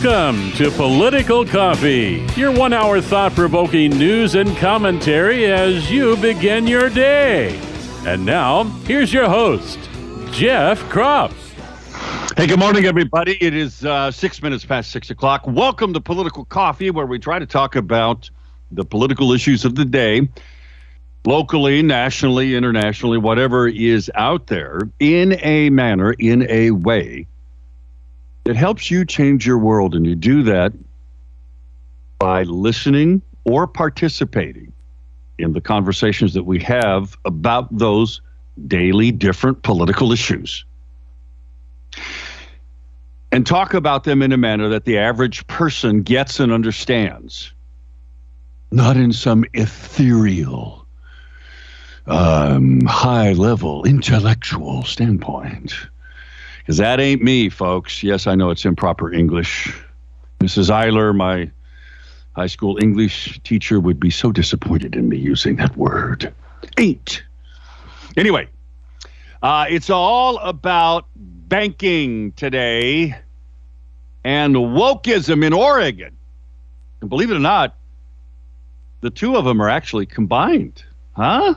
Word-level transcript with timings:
Welcome 0.00 0.52
to 0.52 0.70
Political 0.70 1.46
Coffee, 1.46 2.24
your 2.36 2.52
one 2.52 2.72
hour 2.72 3.00
thought 3.00 3.34
provoking 3.34 3.90
news 3.90 4.36
and 4.36 4.56
commentary 4.56 5.46
as 5.46 5.90
you 5.90 6.16
begin 6.18 6.68
your 6.68 6.88
day. 6.88 7.60
And 8.06 8.24
now, 8.24 8.62
here's 8.84 9.12
your 9.12 9.28
host, 9.28 9.76
Jeff 10.30 10.80
Kropf. 10.84 11.34
Hey, 12.36 12.46
good 12.46 12.60
morning, 12.60 12.84
everybody. 12.84 13.38
It 13.40 13.54
is 13.54 13.84
uh, 13.84 14.12
six 14.12 14.40
minutes 14.40 14.64
past 14.64 14.92
six 14.92 15.10
o'clock. 15.10 15.48
Welcome 15.48 15.92
to 15.94 16.00
Political 16.00 16.44
Coffee, 16.44 16.92
where 16.92 17.06
we 17.06 17.18
try 17.18 17.40
to 17.40 17.46
talk 17.46 17.74
about 17.74 18.30
the 18.70 18.84
political 18.84 19.32
issues 19.32 19.64
of 19.64 19.74
the 19.74 19.84
day, 19.84 20.28
locally, 21.26 21.82
nationally, 21.82 22.54
internationally, 22.54 23.18
whatever 23.18 23.66
is 23.66 24.12
out 24.14 24.46
there, 24.46 24.88
in 25.00 25.40
a 25.42 25.70
manner, 25.70 26.12
in 26.12 26.48
a 26.48 26.70
way 26.70 27.26
that 28.48 28.56
helps 28.56 28.90
you 28.90 29.04
change 29.04 29.46
your 29.46 29.58
world. 29.58 29.94
And 29.94 30.06
you 30.06 30.14
do 30.14 30.42
that 30.44 30.72
by 32.18 32.44
listening 32.44 33.20
or 33.44 33.66
participating 33.66 34.72
in 35.38 35.52
the 35.52 35.60
conversations 35.60 36.32
that 36.32 36.44
we 36.44 36.58
have 36.60 37.14
about 37.26 37.68
those 37.76 38.22
daily 38.66 39.12
different 39.12 39.62
political 39.64 40.12
issues 40.12 40.64
and 43.32 43.46
talk 43.46 43.74
about 43.74 44.04
them 44.04 44.22
in 44.22 44.32
a 44.32 44.38
manner 44.38 44.70
that 44.70 44.86
the 44.86 44.96
average 44.96 45.46
person 45.46 46.00
gets 46.00 46.40
and 46.40 46.50
understands, 46.50 47.52
not 48.70 48.96
in 48.96 49.12
some 49.12 49.44
ethereal, 49.52 50.86
um, 52.06 52.80
high 52.86 53.34
level 53.34 53.84
intellectual 53.84 54.84
standpoint. 54.84 55.74
Because 56.68 56.76
that 56.76 57.00
ain't 57.00 57.22
me, 57.22 57.48
folks. 57.48 58.02
Yes, 58.02 58.26
I 58.26 58.34
know 58.34 58.50
it's 58.50 58.66
improper 58.66 59.10
English. 59.10 59.74
Mrs. 60.40 60.68
Eiler, 60.68 61.16
my 61.16 61.50
high 62.36 62.46
school 62.46 62.76
English 62.82 63.40
teacher, 63.42 63.80
would 63.80 63.98
be 63.98 64.10
so 64.10 64.32
disappointed 64.32 64.94
in 64.94 65.08
me 65.08 65.16
using 65.16 65.56
that 65.56 65.74
word. 65.78 66.30
Ain't. 66.76 67.22
Anyway, 68.18 68.48
uh, 69.42 69.64
it's 69.70 69.88
all 69.88 70.36
about 70.40 71.06
banking 71.16 72.32
today 72.32 73.16
and 74.22 74.54
wokeism 74.54 75.42
in 75.42 75.54
Oregon. 75.54 76.14
And 77.00 77.08
believe 77.08 77.30
it 77.30 77.36
or 77.36 77.40
not, 77.40 77.76
the 79.00 79.08
two 79.08 79.36
of 79.36 79.46
them 79.46 79.62
are 79.62 79.70
actually 79.70 80.04
combined. 80.04 80.84
Huh? 81.16 81.54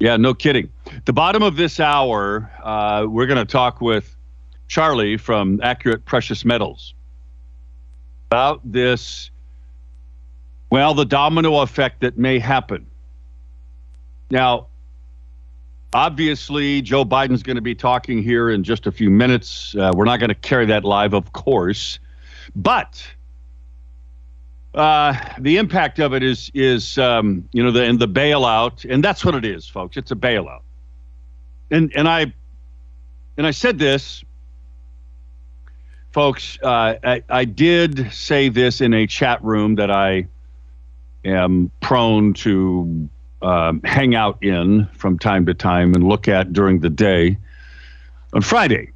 Yeah, 0.00 0.16
no 0.16 0.34
kidding. 0.34 0.70
The 1.04 1.12
bottom 1.12 1.42
of 1.42 1.56
this 1.56 1.78
hour, 1.78 2.50
uh, 2.62 3.06
we're 3.08 3.26
going 3.26 3.38
to 3.38 3.50
talk 3.50 3.80
with 3.80 4.16
Charlie 4.66 5.16
from 5.16 5.60
Accurate 5.62 6.04
Precious 6.06 6.44
Metals 6.44 6.94
about 8.30 8.60
this, 8.64 9.30
well, 10.70 10.94
the 10.94 11.04
domino 11.04 11.60
effect 11.60 12.00
that 12.00 12.16
may 12.16 12.38
happen. 12.38 12.86
Now, 14.30 14.68
Obviously, 15.92 16.82
Joe 16.82 17.04
Biden's 17.04 17.42
going 17.42 17.56
to 17.56 17.62
be 17.62 17.74
talking 17.74 18.22
here 18.22 18.48
in 18.48 18.62
just 18.62 18.86
a 18.86 18.92
few 18.92 19.10
minutes. 19.10 19.74
Uh, 19.74 19.90
we're 19.92 20.04
not 20.04 20.20
going 20.20 20.28
to 20.28 20.36
carry 20.36 20.66
that 20.66 20.84
live, 20.84 21.14
of 21.14 21.32
course, 21.32 21.98
but 22.54 23.04
uh, 24.74 25.14
the 25.38 25.56
impact 25.56 25.98
of 25.98 26.14
it 26.14 26.22
is 26.22 26.50
is 26.54 26.96
um, 26.98 27.48
you 27.52 27.62
know 27.62 27.70
the 27.70 27.84
and 27.84 27.98
the 27.98 28.08
bailout, 28.08 28.88
and 28.88 29.02
that's 29.02 29.24
what 29.24 29.34
it 29.34 29.44
is, 29.44 29.66
folks. 29.66 29.96
It's 29.96 30.12
a 30.12 30.16
bailout, 30.16 30.62
and 31.70 31.92
and 31.96 32.08
I 32.08 32.32
and 33.36 33.46
I 33.46 33.50
said 33.50 33.78
this, 33.78 34.24
folks. 36.12 36.58
Uh, 36.62 36.94
I, 37.02 37.22
I 37.28 37.44
did 37.44 38.12
say 38.12 38.48
this 38.48 38.80
in 38.80 38.94
a 38.94 39.06
chat 39.06 39.42
room 39.42 39.74
that 39.76 39.90
I 39.90 40.28
am 41.24 41.70
prone 41.80 42.34
to 42.34 43.08
um, 43.42 43.80
hang 43.82 44.14
out 44.14 44.42
in 44.42 44.86
from 44.92 45.18
time 45.18 45.46
to 45.46 45.54
time 45.54 45.94
and 45.94 46.08
look 46.08 46.28
at 46.28 46.52
during 46.52 46.80
the 46.80 46.90
day. 46.90 47.38
On 48.32 48.42
Friday, 48.42 48.92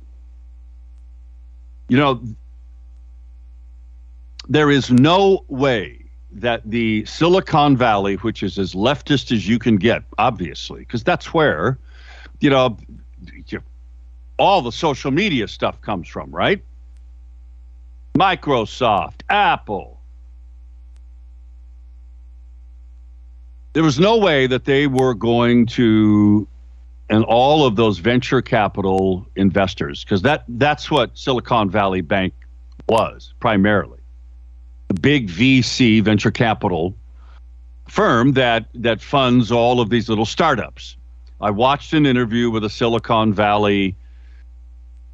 you 1.89 1.97
know, 1.97 2.23
there 4.49 4.71
is 4.71 4.91
no 4.91 5.45
way 5.49 6.05
that 6.33 6.63
the 6.65 7.05
Silicon 7.05 7.77
Valley, 7.77 8.17
which 8.17 8.43
is 8.43 8.59
as 8.59 8.75
leftist 8.75 9.33
as 9.33 9.49
you 9.49 9.59
can 9.59 9.77
get, 9.77 10.03
obviously, 10.19 10.81
because 10.81 11.05
that's 11.05 11.33
where, 11.33 11.79
you 12.41 12.51
know, 12.51 12.77
all 14.39 14.61
the 14.63 14.73
social 14.73 15.11
media 15.11 15.47
stuff 15.47 15.81
comes 15.81 16.09
from, 16.09 16.31
right? 16.31 16.63
Microsoft, 18.19 19.21
Apple, 19.29 20.01
there 23.73 23.83
was 23.83 23.99
no 23.99 24.19
way 24.19 24.47
that 24.47 24.65
they 24.65 24.87
were 24.87 25.15
going 25.15 25.67
to 25.67 26.47
and 27.11 27.25
all 27.25 27.67
of 27.67 27.77
those 27.77 27.99
venture 27.99 28.41
capital 28.41 29.27
investors 29.37 30.05
because 30.05 30.23
that 30.23 30.45
that's 30.49 30.91
what 30.91 31.17
Silicon 31.19 31.69
Valley 31.69 32.01
Bank 32.01 32.33
was 32.89 33.35
primarily 33.41 33.99
big 35.01 35.29
VC 35.29 36.03
venture 36.03 36.31
capital 36.31 36.95
firm 37.89 38.33
that 38.33 38.67
that 38.75 39.01
funds 39.01 39.53
all 39.53 39.81
of 39.81 39.91
these 39.91 40.09
little 40.09 40.27
startups. 40.27 40.97
I 41.41 41.51
watched 41.51 41.93
an 41.93 42.07
interview 42.07 42.51
with 42.51 42.65
a 42.65 42.71
Silicon 42.71 43.33
Valley 43.33 43.97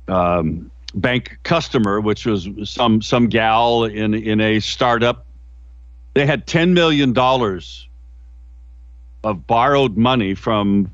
um, 0.08 0.70
bank 0.94 1.38
customer, 1.42 2.00
which 2.00 2.26
was 2.26 2.48
some 2.64 3.02
some 3.02 3.28
gal 3.28 3.84
in 3.84 4.14
in 4.14 4.40
a 4.40 4.60
startup. 4.60 5.26
They 6.14 6.26
had 6.26 6.46
ten 6.46 6.74
million 6.74 7.12
dollars 7.12 7.88
of 9.24 9.46
borrowed 9.46 9.96
money 9.96 10.34
from 10.34 10.90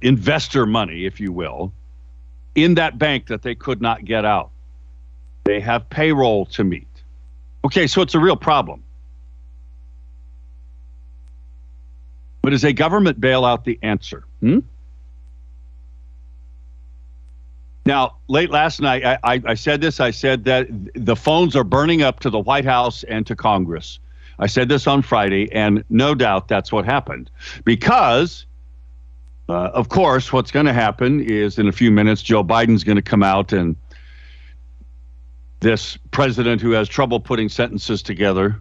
investor 0.00 0.66
money, 0.66 1.06
if 1.06 1.20
you 1.20 1.32
will, 1.32 1.72
in 2.54 2.74
that 2.74 2.98
bank 2.98 3.26
that 3.26 3.42
they 3.42 3.54
could 3.54 3.80
not 3.80 4.04
get 4.04 4.24
out. 4.24 4.50
They 5.44 5.60
have 5.60 5.88
payroll 5.90 6.46
to 6.46 6.64
meet. 6.64 6.86
Okay, 7.64 7.86
so 7.86 8.02
it's 8.02 8.14
a 8.14 8.20
real 8.20 8.36
problem. 8.36 8.82
But 12.42 12.52
is 12.52 12.62
a 12.62 12.74
government 12.74 13.20
bailout 13.20 13.64
the 13.64 13.78
answer? 13.82 14.24
Hmm? 14.40 14.58
Now, 17.86 18.16
late 18.28 18.50
last 18.50 18.80
night, 18.80 19.04
I, 19.04 19.18
I, 19.24 19.42
I, 19.46 19.54
said 19.54 19.80
this. 19.80 20.00
I 20.00 20.10
said 20.10 20.44
that 20.44 20.68
the 20.94 21.16
phones 21.16 21.54
are 21.54 21.64
burning 21.64 22.02
up 22.02 22.20
to 22.20 22.30
the 22.30 22.38
White 22.38 22.64
House 22.64 23.02
and 23.04 23.26
to 23.26 23.36
Congress. 23.36 23.98
I 24.38 24.46
said 24.46 24.68
this 24.68 24.86
on 24.86 25.02
Friday, 25.02 25.50
and 25.52 25.84
no 25.90 26.14
doubt 26.14 26.48
that's 26.48 26.72
what 26.72 26.84
happened. 26.84 27.30
Because, 27.64 28.46
uh, 29.48 29.70
of 29.74 29.90
course, 29.90 30.32
what's 30.32 30.50
going 30.50 30.66
to 30.66 30.72
happen 30.72 31.20
is 31.20 31.58
in 31.58 31.68
a 31.68 31.72
few 31.72 31.90
minutes, 31.90 32.22
Joe 32.22 32.42
Biden's 32.42 32.84
going 32.84 32.96
to 32.96 33.02
come 33.02 33.22
out 33.22 33.52
and 33.52 33.76
this 35.64 35.96
president 36.10 36.60
who 36.60 36.72
has 36.72 36.90
trouble 36.90 37.18
putting 37.18 37.48
sentences 37.48 38.02
together, 38.02 38.60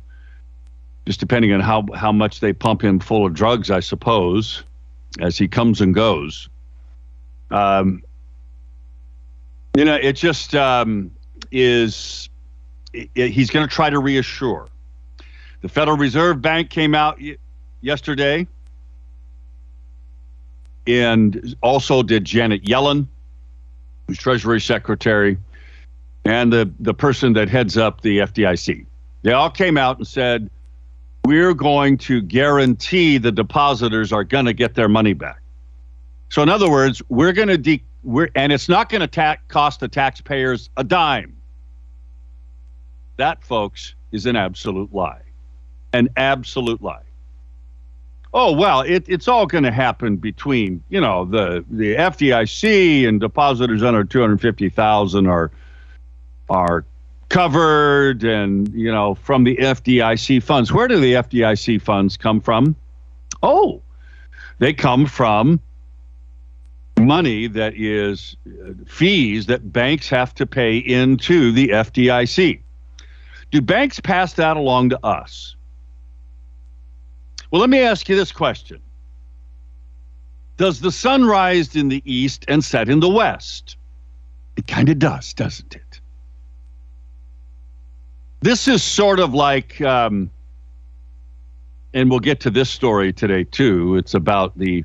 just 1.06 1.20
depending 1.20 1.52
on 1.52 1.60
how, 1.60 1.86
how 1.94 2.14
much 2.14 2.40
they 2.40 2.54
pump 2.54 2.82
him 2.82 2.98
full 2.98 3.26
of 3.26 3.34
drugs, 3.34 3.70
I 3.70 3.82
suppose, 3.82 4.64
as 5.20 5.38
he 5.38 5.50
comes 5.50 5.82
and 5.82 5.94
goes. 5.94 6.48
Um, 7.52 8.04
you 9.76 9.84
know, 9.84 9.96
it 9.96 10.14
just 10.14 10.56
um, 10.56 11.12
is, 11.52 12.30
it, 12.94 13.10
it, 13.16 13.32
he's 13.32 13.50
going 13.50 13.68
to 13.68 13.74
try 13.74 13.90
to 13.90 14.00
reassure 14.00 14.70
the 15.60 15.68
Federal 15.68 15.98
Reserve 15.98 16.42
Bank 16.42 16.70
came 16.70 16.96
out 16.96 17.20
y- 17.20 17.36
yesterday, 17.82 18.48
and 20.88 21.54
also 21.62 22.02
did 22.02 22.24
Janet 22.24 22.64
Yellen, 22.64 23.08
who's 24.08 24.18
Treasury 24.18 24.62
Secretary, 24.62 25.38
and 26.26 26.52
the, 26.52 26.72
the 26.80 26.94
person 26.94 27.34
that 27.34 27.50
heads 27.50 27.78
up 27.78 28.02
the 28.02 28.20
FDIC. 28.20 28.86
They 29.24 29.32
all 29.32 29.50
came 29.50 29.78
out 29.78 29.98
and 29.98 30.08
said, 30.08 30.50
We're 31.26 31.54
going 31.54 31.98
to 32.00 32.22
guarantee 32.22 33.18
the 33.18 33.32
depositors 33.32 34.12
are 34.12 34.24
going 34.24 34.46
to 34.46 34.54
get 34.54 34.76
their 34.76 34.90
money 34.90 35.14
back. 35.14 35.42
So, 36.30 36.42
in 36.42 36.50
other 36.50 36.70
words, 36.70 37.02
we're 37.10 37.34
going 37.34 37.50
to, 37.50 37.58
de- 37.58 37.84
we're, 38.04 38.30
and 38.36 38.52
it's 38.52 38.68
not 38.68 38.90
going 38.90 39.02
to 39.02 39.08
ta- 39.08 39.38
cost 39.48 39.80
the 39.80 39.88
taxpayers 39.88 40.70
a 40.78 40.84
dime. 40.84 41.36
That, 43.18 43.44
folks, 43.44 43.94
is 44.12 44.26
an 44.26 44.36
absolute 44.36 44.94
lie 44.94 45.22
an 45.94 46.10
absolute 46.18 46.82
lie. 46.82 47.04
Oh 48.34 48.52
well, 48.52 48.82
it, 48.82 49.06
it's 49.08 49.28
all 49.28 49.46
going 49.46 49.64
to 49.64 49.72
happen 49.72 50.18
between 50.18 50.84
you 50.90 51.00
know 51.00 51.24
the 51.24 51.64
the 51.70 51.96
FDIC 51.96 53.08
and 53.08 53.20
depositors 53.20 53.84
under 53.84 54.04
two 54.04 54.20
hundred 54.20 54.42
fifty 54.42 54.70
thousand 54.70 55.28
are 55.28 55.52
are 56.54 56.86
covered, 57.30 58.24
and 58.24 58.72
you 58.74 58.92
know 58.92 59.16
from 59.16 59.44
the 59.44 59.58
FDIC 59.58 60.42
funds. 60.44 60.72
Where 60.72 60.88
do 60.88 61.00
the 61.00 61.14
FDIC 61.14 61.82
funds 61.82 62.16
come 62.16 62.40
from? 62.40 62.76
Oh, 63.42 63.82
they 64.60 64.74
come 64.74 65.06
from 65.06 65.60
money 67.00 67.48
that 67.48 67.74
is 67.76 68.38
uh, 68.48 68.74
fees 68.86 69.48
that 69.48 69.74
banks 69.74 70.08
have 70.10 70.34
to 70.36 70.46
pay 70.46 70.78
into 70.78 71.52
the 71.52 71.70
FDIC. 71.70 72.62
Do 73.52 73.62
banks 73.62 74.00
pass 74.00 74.34
that 74.34 74.56
along 74.56 74.90
to 74.90 75.06
us? 75.06 75.56
Well, 77.52 77.60
let 77.60 77.70
me 77.70 77.80
ask 77.82 78.08
you 78.10 78.16
this 78.16 78.32
question 78.32 78.82
Does 80.58 80.82
the 80.82 80.92
sun 80.92 81.26
rise 81.26 81.76
in 81.76 81.90
the 81.90 82.02
east 82.06 82.46
and 82.48 82.64
set 82.64 82.90
in 82.90 83.00
the 83.00 83.10
west? 83.10 83.76
It 84.56 84.68
kind 84.68 84.90
of 84.90 85.00
does, 85.00 85.34
doesn't 85.34 85.76
it? 85.76 85.93
This 88.44 88.68
is 88.68 88.84
sort 88.84 89.22
of 89.22 89.34
like, 89.34 89.80
um, 89.80 90.30
and 91.94 92.10
we'll 92.10 92.20
get 92.20 92.42
to 92.42 92.50
this 92.50 92.70
story 92.70 93.14
today 93.14 93.46
too. 93.46 93.96
It's 93.96 94.14
about 94.14 94.58
the 94.58 94.84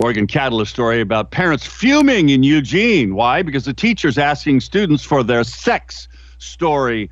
Oregon 0.00 0.26
Catalyst 0.26 0.72
story 0.72 1.00
about 1.00 1.30
parents 1.30 1.64
fuming 1.64 2.30
in 2.30 2.42
Eugene. 2.42 3.14
Why? 3.14 3.42
Because 3.42 3.64
the 3.64 3.72
teacher's 3.72 4.18
asking 4.18 4.58
students 4.58 5.04
for 5.04 5.22
their 5.22 5.44
sex 5.44 6.08
story 6.38 7.10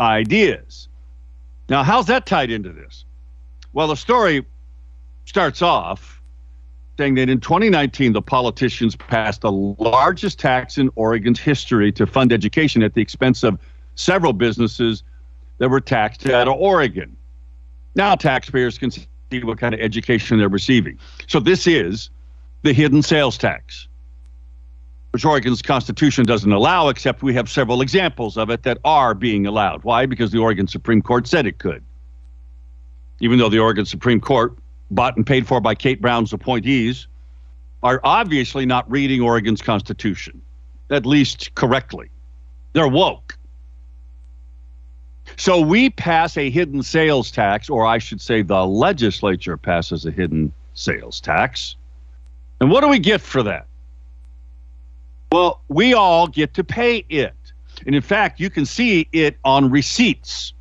ideas. 0.00 0.88
Now, 1.68 1.84
how's 1.84 2.06
that 2.06 2.26
tied 2.26 2.50
into 2.50 2.72
this? 2.72 3.04
Well, 3.72 3.86
the 3.86 3.94
story 3.94 4.44
starts 5.26 5.62
off 5.62 6.20
saying 6.98 7.14
that 7.14 7.28
in 7.28 7.38
2019, 7.38 8.14
the 8.14 8.20
politicians 8.20 8.96
passed 8.96 9.42
the 9.42 9.52
largest 9.52 10.40
tax 10.40 10.76
in 10.76 10.90
Oregon's 10.96 11.38
history 11.38 11.92
to 11.92 12.04
fund 12.04 12.32
education 12.32 12.82
at 12.82 12.94
the 12.94 13.00
expense 13.00 13.44
of 13.44 13.60
several 13.94 14.32
businesses 14.32 15.02
that 15.58 15.68
were 15.68 15.80
taxed 15.80 16.28
out 16.28 16.48
of 16.48 16.54
Oregon. 16.54 17.16
Now, 17.94 18.14
taxpayers 18.14 18.78
can 18.78 18.90
see 18.90 19.06
what 19.42 19.58
kind 19.58 19.74
of 19.74 19.80
education 19.80 20.38
they're 20.38 20.48
receiving. 20.48 20.98
So, 21.26 21.40
this 21.40 21.66
is 21.66 22.10
the 22.62 22.72
hidden 22.72 23.02
sales 23.02 23.36
tax 23.36 23.88
which 25.12 25.26
Oregon's 25.26 25.60
Constitution 25.60 26.24
doesn't 26.24 26.52
allow, 26.52 26.88
except 26.88 27.22
we 27.22 27.34
have 27.34 27.48
several 27.50 27.82
examples 27.82 28.38
of 28.38 28.48
it 28.48 28.62
that 28.62 28.78
are 28.84 29.14
being 29.14 29.46
allowed. 29.46 29.84
Why? 29.84 30.06
Because 30.06 30.32
the 30.32 30.38
Oregon 30.38 30.66
Supreme 30.66 31.02
Court 31.02 31.26
said 31.26 31.46
it 31.46 31.58
could. 31.58 31.84
Even 33.20 33.38
though 33.38 33.50
the 33.50 33.58
Oregon 33.58 33.84
Supreme 33.84 34.20
Court, 34.20 34.56
bought 34.90 35.16
and 35.16 35.26
paid 35.26 35.46
for 35.46 35.60
by 35.60 35.74
Kate 35.74 36.00
Brown's 36.00 36.32
appointees, 36.32 37.08
are 37.82 38.00
obviously 38.04 38.64
not 38.64 38.90
reading 38.90 39.20
Oregon's 39.20 39.60
Constitution, 39.60 40.40
at 40.88 41.04
least 41.04 41.54
correctly. 41.54 42.08
They're 42.72 42.88
woke. 42.88 43.21
So 45.36 45.60
we 45.60 45.90
pass 45.90 46.36
a 46.36 46.50
hidden 46.50 46.82
sales 46.82 47.30
tax, 47.30 47.70
or 47.70 47.86
I 47.86 47.98
should 47.98 48.20
say, 48.20 48.42
the 48.42 48.66
legislature 48.66 49.56
passes 49.56 50.04
a 50.04 50.10
hidden 50.10 50.52
sales 50.74 51.20
tax. 51.20 51.76
And 52.60 52.70
what 52.70 52.82
do 52.82 52.88
we 52.88 52.98
get 52.98 53.20
for 53.20 53.42
that? 53.42 53.66
Well, 55.32 55.62
we 55.68 55.94
all 55.94 56.26
get 56.26 56.54
to 56.54 56.64
pay 56.64 57.04
it. 57.08 57.34
And 57.86 57.94
in 57.94 58.02
fact, 58.02 58.38
you 58.38 58.50
can 58.50 58.66
see 58.66 59.08
it 59.12 59.36
on 59.44 59.70
receipts. 59.70 60.52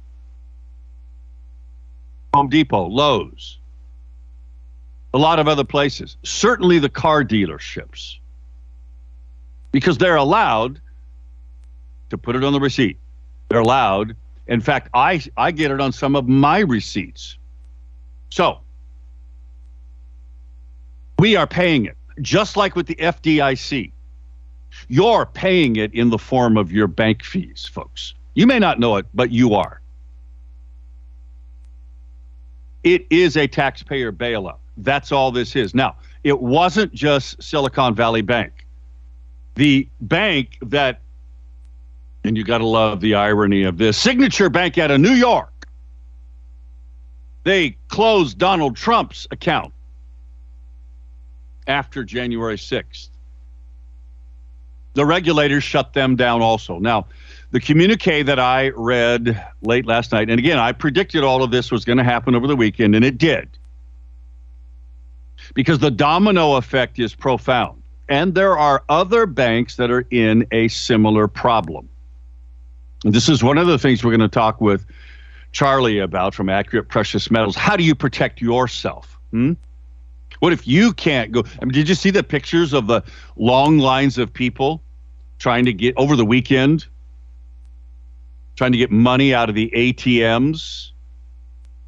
Home 2.34 2.48
Depot, 2.48 2.88
Lowe's, 2.88 3.60
a 5.14 5.18
lot 5.18 5.40
of 5.40 5.50
other 5.50 5.66
places, 5.66 6.16
certainly 6.24 6.80
the 6.80 6.88
car 6.88 7.26
dealerships, 7.26 8.16
because 9.74 9.98
they're 9.98 10.16
allowed 10.16 10.80
to 12.10 12.18
put 12.18 12.38
it 12.38 12.44
on 12.46 12.54
the 12.54 12.60
receipt. 12.62 12.98
They're 13.50 13.60
allowed. 13.60 14.16
In 14.52 14.60
fact, 14.60 14.90
I, 14.94 15.22
I 15.38 15.52
get 15.52 15.72
it 15.72 15.80
on 15.80 15.94
some 15.94 16.14
of 16.14 16.28
my 16.28 16.60
receipts. 16.60 17.38
So 18.30 18.60
we 21.18 21.38
are 21.38 21.48
paying 21.48 21.86
it, 21.86 21.96
just 22.22 22.58
like 22.58 22.76
with 22.76 22.86
the 22.86 22.96
FDIC. 22.96 23.94
You're 24.90 25.26
paying 25.26 25.78
it 25.78 25.94
in 25.94 26.10
the 26.10 26.18
form 26.18 26.58
of 26.58 26.70
your 26.70 26.88
bank 26.88 27.24
fees, 27.24 27.70
folks. 27.72 28.14
You 28.34 28.46
may 28.46 28.60
not 28.60 28.78
know 28.78 28.98
it, 28.98 29.06
but 29.14 29.32
you 29.32 29.54
are. 29.54 29.80
It 32.84 33.08
is 33.10 33.38
a 33.38 33.48
taxpayer 33.48 34.12
bailout. 34.12 34.58
That's 34.76 35.14
all 35.14 35.32
this 35.32 35.56
is. 35.56 35.74
Now, 35.74 35.96
it 36.26 36.42
wasn't 36.42 36.94
just 36.94 37.42
Silicon 37.42 37.96
Valley 37.96 38.22
Bank. 38.22 38.66
The 39.56 39.88
bank 40.02 40.58
that, 40.62 41.00
and 42.24 42.38
you 42.38 42.44
got 42.44 42.60
to 42.60 42.66
love 42.66 43.02
the 43.02 43.16
irony 43.16 43.64
of 43.64 43.78
this, 43.78 43.98
Signature 43.98 44.50
Bank 44.50 44.78
out 44.78 44.92
of 44.92 45.00
New 45.00 45.14
York, 45.14 45.68
they 47.44 47.78
closed 47.88 48.38
Donald 48.38 48.76
Trump's 48.76 49.28
account 49.32 49.74
after 51.68 52.04
January 52.04 52.58
6th 52.58 53.10
the 54.94 55.06
regulators 55.06 55.64
shut 55.64 55.94
them 55.94 56.16
down 56.16 56.42
also. 56.42 56.80
Now, 56.80 57.08
the 57.52 57.60
communique 57.60 58.24
that 58.24 58.40
I 58.40 58.70
read 58.70 59.46
late 59.62 59.86
last 59.86 60.12
night, 60.12 60.30
and 60.30 60.40
again, 60.40 60.60
I 60.60 60.72
predicted 60.72 61.24
all 61.24 61.44
of 61.44 61.52
this 61.52 61.72
was 61.72 61.86
going 61.86 61.98
to 61.98 62.04
happen 62.04 62.36
over 62.36 62.48
the 62.48 62.56
weekend, 62.56 62.96
and 62.96 63.04
it 63.04 63.18
did. 63.18 63.50
Because 65.54 65.80
the 65.80 65.92
domino 65.92 66.56
effect 66.56 67.00
is 67.00 67.16
profound. 67.16 67.82
And 68.10 68.36
there 68.36 68.58
are 68.58 68.84
other 68.90 69.26
banks 69.26 69.78
that 69.78 69.90
are 69.90 70.06
in 70.12 70.46
a 70.52 70.68
similar 70.68 71.28
problem. 71.28 71.88
This 73.04 73.30
is 73.30 73.44
one 73.44 73.58
of 73.58 73.68
the 73.68 73.80
things 73.80 74.04
we're 74.04 74.12
going 74.12 74.20
to 74.22 74.28
talk 74.28 74.62
with 74.62 74.86
Charlie 75.52 76.00
about 76.00 76.36
from 76.36 76.50
Accurate 76.50 76.88
Precious 76.88 77.32
Metals. 77.32 77.56
How 77.56 77.76
do 77.76 77.84
you 77.84 77.96
protect 77.96 78.42
yourself? 78.42 79.20
Hmm? 79.32 79.54
What 80.40 80.54
if 80.54 80.68
you 80.68 80.94
can't 80.94 81.32
go? 81.32 81.44
I 81.62 81.66
mean, 81.66 81.74
did 81.74 81.90
you 81.90 81.96
see 81.96 82.12
the 82.12 82.24
pictures 82.24 82.74
of 82.74 82.88
the 82.88 83.04
long 83.36 83.80
lines 83.80 84.18
of 84.18 84.32
people 84.32 84.82
trying 85.40 85.66
to 85.66 85.74
get 85.74 85.96
over 85.98 86.16
the 86.16 86.26
weekend, 86.26 86.88
trying 88.56 88.72
to 88.72 88.78
get 88.78 88.92
money 88.92 89.34
out 89.34 89.50
of 89.50 89.56
the 89.56 89.72
ATMs 89.76 90.92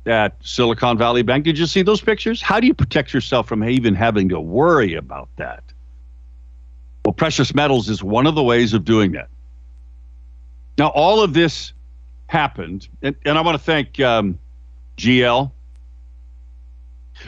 at 0.05 0.35
Silicon 0.43 0.97
Valley 0.97 1.21
Bank? 1.21 1.45
Did 1.45 1.57
you 1.57 1.67
see 1.67 1.83
those 1.83 2.01
pictures? 2.01 2.41
How 2.41 2.59
do 2.59 2.67
you 2.67 2.73
protect 2.73 3.13
yourself 3.13 3.47
from 3.47 3.63
even 3.63 3.95
having 3.95 4.29
to 4.29 4.39
worry 4.39 4.95
about 4.95 5.29
that? 5.37 5.63
Well, 7.05 7.13
precious 7.13 7.53
metals 7.53 7.89
is 7.89 8.03
one 8.03 8.27
of 8.27 8.35
the 8.35 8.43
ways 8.43 8.73
of 8.73 8.83
doing 8.85 9.11
that. 9.13 9.29
Now, 10.77 10.87
all 10.87 11.21
of 11.21 11.33
this 11.33 11.73
happened, 12.27 12.87
and, 13.01 13.15
and 13.25 13.37
I 13.37 13.41
want 13.41 13.57
to 13.57 13.63
thank 13.63 13.99
um, 13.99 14.39
GL 14.97 15.51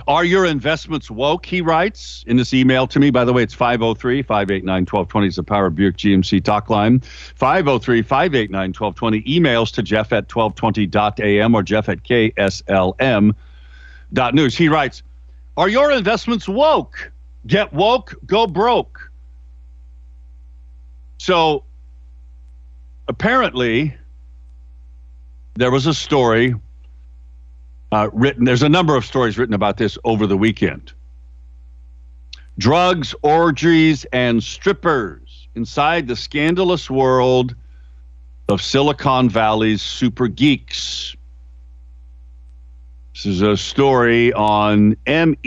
are 0.08 0.24
your 0.24 0.46
investments 0.46 1.10
woke? 1.12 1.46
He 1.46 1.60
writes 1.62 2.24
in 2.28 2.38
this 2.38 2.54
email 2.54 2.88
to 2.88 3.00
me. 3.00 3.10
By 3.10 3.26
the 3.26 3.34
way, 3.34 3.44
it's 3.44 3.54
503 3.54 4.24
589 4.24 4.82
1220 4.82 5.28
is 5.28 5.36
the 5.36 5.44
Power 5.44 5.70
Buick 5.70 5.98
GMC 5.98 6.44
talk 6.44 6.70
line. 6.70 7.02
503 7.02 8.02
589 8.02 8.74
1220. 8.74 9.22
Emails 9.24 9.72
to 9.74 9.84
Jeff 9.84 10.12
at 10.14 10.28
1220.am 10.28 11.56
or 11.56 11.64
Jeff 11.64 11.90
at 11.90 12.04
KSLM.news. 12.04 13.36
He 14.58 14.70
writes 14.70 15.04
Are 15.58 15.70
your 15.70 15.92
investments 15.92 16.48
woke? 16.48 17.12
Get 17.48 17.74
woke, 17.74 18.16
go 18.26 18.48
broke. 18.48 19.12
So 21.18 21.64
apparently, 23.08 23.96
there 25.56 25.72
was 25.72 25.86
a 25.88 25.94
story 25.94 26.56
uh, 27.92 28.10
written. 28.14 28.46
There's 28.46 28.64
a 28.64 28.70
number 28.70 28.96
of 28.96 29.06
stories 29.06 29.38
written 29.38 29.56
about 29.56 29.78
this 29.78 29.98
over 30.04 30.28
the 30.28 30.38
weekend. 30.38 30.94
Drugs, 32.58 33.14
orgies, 33.22 34.06
and 34.14 34.42
strippers 34.42 35.48
inside 35.56 36.08
the 36.08 36.16
scandalous 36.16 36.90
world 36.90 37.56
of 38.48 38.62
Silicon 38.62 39.30
Valley's 39.30 39.82
super 39.82 40.28
geeks. 40.28 41.16
This 43.14 43.26
is 43.26 43.42
a 43.42 43.56
story 43.56 44.34
on 44.34 44.96
meaww.com, 45.06 45.40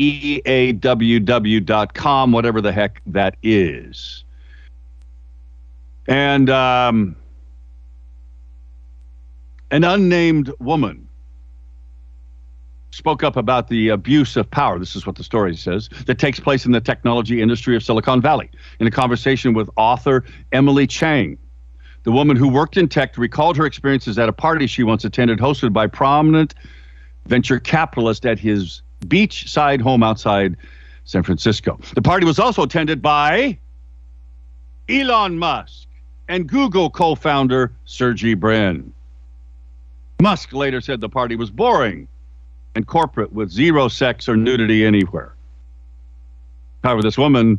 whatever 2.33 2.61
the 2.63 2.73
heck 2.73 3.03
that 3.07 3.37
is. 3.43 4.25
And 6.07 6.49
um, 6.49 7.15
an 9.71 9.85
unnamed 9.85 10.53
woman 10.59 11.09
spoke 12.91 13.23
up 13.23 13.37
about 13.37 13.69
the 13.69 13.91
abuse 13.91 14.37
of 14.37 14.51
power. 14.51 14.79
This 14.79 14.97
is 14.97 15.07
what 15.07 15.17
the 15.17 15.23
story 15.23 15.57
says 15.57 15.89
that 16.07 16.19
takes 16.19 16.41
place 16.41 16.65
in 16.65 16.73
the 16.73 16.81
technology 16.81 17.43
industry 17.43 17.77
of 17.77 17.83
Silicon 17.83 18.21
Valley. 18.21 18.51
In 18.81 18.87
a 18.87 18.91
conversation 18.91 19.53
with 19.53 19.69
author 19.77 20.25
Emily 20.53 20.87
Chang, 20.87 21.39
the 22.05 22.13
woman 22.13 22.37
who 22.37 22.49
worked 22.49 22.77
in 22.77 22.89
tech 22.89 23.19
recalled 23.19 23.57
her 23.57 23.67
experiences 23.67 24.19
at 24.19 24.29
a 24.29 24.33
party 24.33 24.67
she 24.67 24.83
once 24.83 25.05
attended, 25.05 25.39
hosted 25.39 25.73
by 25.73 25.87
prominent 25.87 26.55
venture 27.27 27.61
capitalist 27.61 28.25
at 28.25 28.39
his 28.39 28.83
beachside 29.01 29.81
home 29.81 30.03
outside 30.03 30.57
San 31.05 31.23
Francisco. 31.23 31.79
The 31.95 32.03
party 32.03 32.25
was 32.25 32.39
also 32.39 32.63
attended 32.63 33.03
by 33.03 33.59
Elon 34.89 35.39
Musk 35.39 35.87
and 36.29 36.49
Google 36.49 36.91
co 36.91 37.15
founder 37.15 37.73
Sergey 37.85 38.35
Brin. 38.35 38.93
Musk 40.21 40.53
later 40.53 40.81
said 40.81 41.01
the 41.01 41.09
party 41.09 41.37
was 41.37 41.51
boring 41.51 42.09
and 42.75 42.87
corporate 42.87 43.33
with 43.33 43.51
zero 43.51 43.89
sex 43.89 44.29
or 44.29 44.37
nudity 44.37 44.85
anywhere. 44.85 45.35
However, 46.83 47.03
this 47.03 47.17
woman 47.17 47.59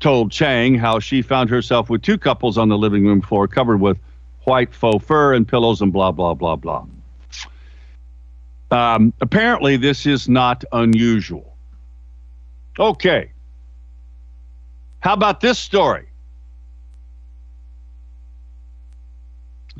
told 0.00 0.32
Chang 0.32 0.74
how 0.74 0.98
she 0.98 1.22
found 1.22 1.50
herself 1.50 1.88
with 1.88 2.02
two 2.02 2.18
couples 2.18 2.58
on 2.58 2.68
the 2.68 2.76
living 2.76 3.06
room 3.06 3.20
floor 3.20 3.46
covered 3.46 3.80
with 3.80 3.98
white 4.44 4.74
faux 4.74 5.04
fur 5.04 5.34
and 5.34 5.46
pillows 5.46 5.80
and 5.80 5.92
blah, 5.92 6.10
blah, 6.10 6.34
blah, 6.34 6.56
blah. 6.56 6.84
Um, 8.70 9.12
apparently, 9.20 9.76
this 9.76 10.06
is 10.06 10.28
not 10.28 10.64
unusual. 10.72 11.56
Okay. 12.78 13.30
How 15.00 15.14
about 15.14 15.40
this 15.40 15.58
story? 15.58 16.09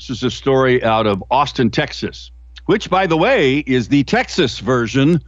This 0.00 0.08
is 0.08 0.22
a 0.22 0.30
story 0.30 0.82
out 0.82 1.06
of 1.06 1.22
Austin, 1.30 1.68
Texas, 1.70 2.30
which, 2.64 2.88
by 2.88 3.06
the 3.06 3.18
way, 3.18 3.58
is 3.58 3.88
the 3.88 4.02
Texas 4.04 4.58
version 4.58 5.22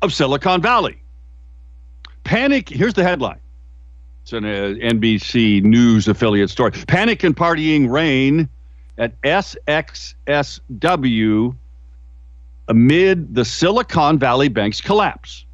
of 0.00 0.14
Silicon 0.14 0.62
Valley. 0.62 0.96
Panic, 2.24 2.70
here's 2.70 2.94
the 2.94 3.02
headline. 3.02 3.38
It's 4.22 4.32
an 4.32 4.46
uh, 4.46 4.76
NBC 4.80 5.62
News 5.62 6.08
affiliate 6.08 6.48
story. 6.48 6.70
Panic 6.88 7.22
and 7.22 7.36
partying 7.36 7.90
reign 7.90 8.48
at 8.96 9.20
SXSW 9.20 10.24
amid 12.68 13.34
the 13.34 13.44
Silicon 13.44 14.18
Valley 14.18 14.48
Bank's 14.48 14.80
collapse. 14.80 15.44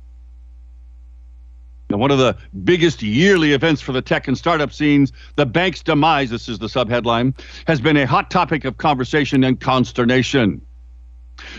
Now, 1.93 1.99
one 1.99 2.11
of 2.11 2.17
the 2.17 2.35
biggest 2.65 3.03
yearly 3.03 3.53
events 3.53 3.83
for 3.83 3.93
the 3.93 4.01
tech 4.01 4.27
and 4.27 4.37
startup 4.37 4.73
scenes, 4.73 5.13
the 5.37 5.45
bank's 5.45 5.83
demise, 5.83 6.31
this 6.31 6.49
is 6.49 6.59
the 6.59 6.67
subheadline, 6.67 7.39
has 7.67 7.83
been 7.83 7.99
a 7.99 8.07
hot 8.07 8.31
topic 8.31 8.65
of 8.65 8.79
conversation 8.79 9.45
and 9.45 9.61
consternation. 9.61 10.63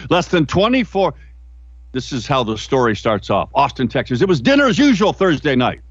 Less 0.09 0.29
than 0.29 0.47
24, 0.47 1.13
this 1.91 2.11
is 2.11 2.25
how 2.25 2.43
the 2.43 2.57
story 2.57 2.95
starts 2.95 3.29
off 3.29 3.51
Austin, 3.53 3.87
Texas. 3.87 4.23
It 4.23 4.27
was 4.27 4.41
dinner 4.41 4.65
as 4.65 4.79
usual 4.79 5.13
Thursday 5.13 5.55
night. 5.55 5.81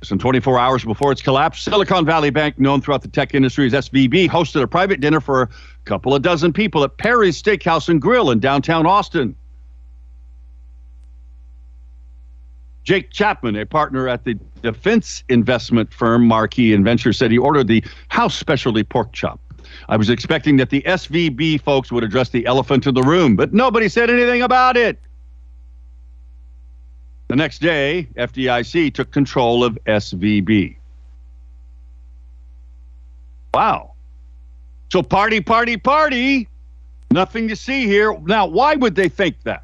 Less 0.00 0.08
than 0.08 0.18
24 0.18 0.58
hours 0.58 0.82
before 0.82 1.12
its 1.12 1.20
collapse, 1.20 1.60
Silicon 1.60 2.06
Valley 2.06 2.30
Bank, 2.30 2.58
known 2.58 2.80
throughout 2.80 3.02
the 3.02 3.08
tech 3.08 3.34
industry 3.34 3.66
as 3.66 3.74
SVB, 3.74 4.30
hosted 4.30 4.62
a 4.62 4.66
private 4.66 5.02
dinner 5.02 5.20
for 5.20 5.42
a 5.42 5.48
couple 5.84 6.14
of 6.14 6.22
dozen 6.22 6.54
people 6.54 6.82
at 6.82 6.96
Perry's 6.96 7.40
Steakhouse 7.42 7.90
and 7.90 8.00
Grill 8.00 8.30
in 8.30 8.40
downtown 8.40 8.86
Austin. 8.86 9.36
Jake 12.90 13.12
Chapman, 13.12 13.54
a 13.54 13.64
partner 13.64 14.08
at 14.08 14.24
the 14.24 14.34
defense 14.62 15.22
investment 15.28 15.94
firm 15.94 16.26
Marque 16.26 16.56
Venture, 16.56 17.12
said 17.12 17.30
he 17.30 17.38
ordered 17.38 17.68
the 17.68 17.84
house 18.08 18.36
specialty 18.36 18.82
pork 18.82 19.12
chop. 19.12 19.38
I 19.88 19.96
was 19.96 20.10
expecting 20.10 20.56
that 20.56 20.70
the 20.70 20.82
SVB 20.82 21.60
folks 21.60 21.92
would 21.92 22.02
address 22.02 22.30
the 22.30 22.44
elephant 22.46 22.88
in 22.88 22.94
the 22.94 23.04
room, 23.04 23.36
but 23.36 23.52
nobody 23.52 23.88
said 23.88 24.10
anything 24.10 24.42
about 24.42 24.76
it. 24.76 24.98
The 27.28 27.36
next 27.36 27.60
day, 27.60 28.08
FDIC 28.16 28.92
took 28.92 29.12
control 29.12 29.62
of 29.62 29.78
SVB. 29.86 30.74
Wow. 33.54 33.92
So, 34.90 35.00
party, 35.00 35.40
party, 35.40 35.76
party. 35.76 36.48
Nothing 37.12 37.46
to 37.46 37.54
see 37.54 37.86
here. 37.86 38.18
Now, 38.24 38.46
why 38.46 38.74
would 38.74 38.96
they 38.96 39.08
think 39.08 39.36
that? 39.44 39.62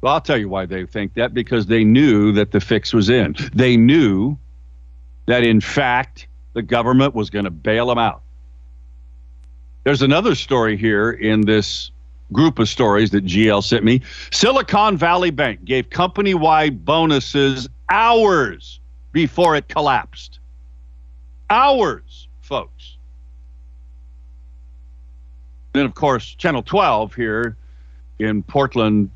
Well, 0.00 0.14
I'll 0.14 0.20
tell 0.20 0.38
you 0.38 0.48
why 0.48 0.66
they 0.66 0.86
think 0.86 1.14
that 1.14 1.34
because 1.34 1.66
they 1.66 1.84
knew 1.84 2.32
that 2.32 2.52
the 2.52 2.60
fix 2.60 2.92
was 2.92 3.10
in. 3.10 3.36
They 3.54 3.76
knew 3.76 4.38
that, 5.26 5.44
in 5.44 5.60
fact, 5.60 6.26
the 6.54 6.62
government 6.62 7.14
was 7.14 7.28
going 7.28 7.44
to 7.44 7.50
bail 7.50 7.86
them 7.86 7.98
out. 7.98 8.22
There's 9.84 10.02
another 10.02 10.34
story 10.34 10.76
here 10.76 11.10
in 11.10 11.42
this 11.42 11.90
group 12.32 12.58
of 12.58 12.68
stories 12.68 13.10
that 13.10 13.24
GL 13.24 13.62
sent 13.62 13.84
me. 13.84 14.02
Silicon 14.30 14.96
Valley 14.96 15.30
Bank 15.30 15.64
gave 15.64 15.90
company 15.90 16.34
wide 16.34 16.84
bonuses 16.84 17.68
hours 17.88 18.80
before 19.12 19.56
it 19.56 19.68
collapsed. 19.68 20.38
Hours, 21.48 22.28
folks. 22.40 22.96
Then, 25.72 25.84
of 25.84 25.94
course, 25.94 26.34
Channel 26.34 26.62
12 26.62 27.14
here 27.14 27.56
in 28.18 28.42
Portland 28.42 29.10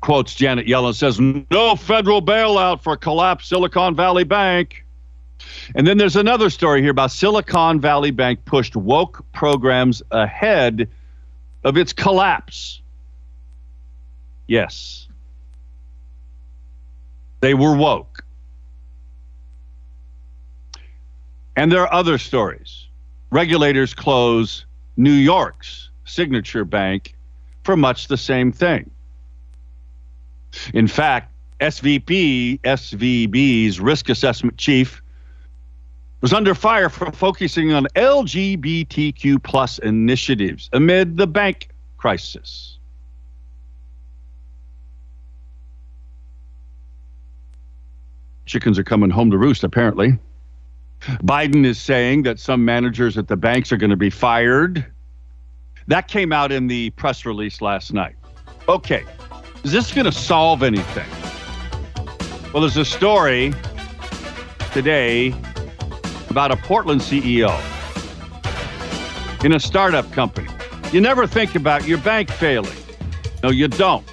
quotes 0.00 0.34
Janet 0.34 0.66
Yellen 0.66 0.94
says, 0.94 1.20
No 1.20 1.76
federal 1.76 2.22
bailout 2.22 2.82
for 2.82 2.96
collapsed 2.96 3.48
Silicon 3.48 3.94
Valley 3.94 4.24
Bank. 4.24 4.84
And 5.74 5.86
then 5.86 5.98
there's 5.98 6.16
another 6.16 6.50
story 6.50 6.82
here 6.82 6.90
about 6.90 7.10
Silicon 7.10 7.80
Valley 7.80 8.10
Bank 8.10 8.44
pushed 8.44 8.76
woke 8.76 9.24
programs 9.32 10.02
ahead 10.10 10.88
of 11.64 11.76
its 11.76 11.92
collapse. 11.92 12.80
Yes. 14.46 15.08
They 17.40 17.54
were 17.54 17.76
woke. 17.76 18.24
And 21.56 21.70
there 21.70 21.82
are 21.82 21.92
other 21.92 22.18
stories. 22.18 22.86
Regulators 23.30 23.94
close 23.94 24.66
New 24.96 25.12
York's 25.12 25.90
signature 26.04 26.64
bank 26.64 27.14
for 27.64 27.76
much 27.76 28.08
the 28.08 28.16
same 28.16 28.52
thing. 28.52 28.90
In 30.74 30.88
fact, 30.88 31.32
SVP, 31.60 32.60
SVB's 32.60 33.80
risk 33.80 34.08
assessment 34.08 34.56
chief 34.56 35.02
was 36.20 36.32
under 36.32 36.54
fire 36.54 36.88
for 36.88 37.10
focusing 37.12 37.72
on 37.72 37.86
LGBTQ 37.96 39.42
plus 39.42 39.78
initiatives 39.78 40.68
amid 40.72 41.16
the 41.16 41.26
bank 41.26 41.68
crisis. 41.96 42.78
Chickens 48.46 48.78
are 48.78 48.84
coming 48.84 49.10
home 49.10 49.30
to 49.30 49.38
roost, 49.38 49.62
apparently. 49.62 50.18
Biden 51.22 51.64
is 51.64 51.80
saying 51.80 52.24
that 52.24 52.38
some 52.38 52.64
managers 52.64 53.16
at 53.16 53.28
the 53.28 53.36
banks 53.36 53.70
are 53.72 53.76
going 53.76 53.90
to 53.90 53.96
be 53.96 54.10
fired. 54.10 54.84
That 55.86 56.08
came 56.08 56.32
out 56.32 56.52
in 56.52 56.66
the 56.66 56.90
press 56.90 57.24
release 57.24 57.62
last 57.62 57.92
night. 57.92 58.16
Okay, 58.68 59.04
is 59.64 59.72
this 59.72 59.92
going 59.92 60.06
to 60.06 60.12
solve 60.12 60.62
anything? 60.62 61.08
Well, 62.52 62.62
there's 62.62 62.76
a 62.76 62.84
story 62.84 63.52
today 64.72 65.34
about 66.30 66.50
a 66.50 66.56
Portland 66.56 67.00
CEO 67.00 67.50
in 69.44 69.52
a 69.52 69.60
startup 69.60 70.10
company. 70.12 70.48
You 70.92 71.00
never 71.00 71.26
think 71.26 71.54
about 71.54 71.86
your 71.86 71.98
bank 71.98 72.30
failing. 72.30 72.76
No, 73.42 73.50
you 73.50 73.68
don't. 73.68 74.04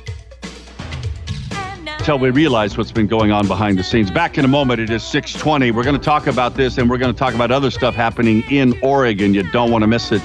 Until 1.99 2.19
we 2.19 2.29
realize 2.29 2.77
what's 2.77 2.91
been 2.91 3.07
going 3.07 3.31
on 3.31 3.47
behind 3.47 3.77
the 3.77 3.83
scenes. 3.83 4.11
Back 4.11 4.37
in 4.37 4.45
a 4.45 4.47
moment, 4.47 4.79
it 4.79 4.89
is 4.89 5.03
620. 5.03 5.71
We're 5.71 5.83
going 5.83 5.97
to 5.97 6.03
talk 6.03 6.27
about 6.27 6.55
this 6.55 6.77
and 6.77 6.89
we're 6.89 6.97
going 6.97 7.13
to 7.13 7.17
talk 7.17 7.33
about 7.33 7.51
other 7.51 7.71
stuff 7.71 7.95
happening 7.95 8.43
in 8.49 8.79
Oregon. 8.81 9.33
You 9.33 9.43
don't 9.51 9.71
want 9.71 9.81
to 9.83 9.87
miss 9.87 10.11
it. 10.11 10.21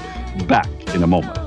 Back 0.47 0.67
in 0.93 1.03
a 1.03 1.07
moment. 1.07 1.42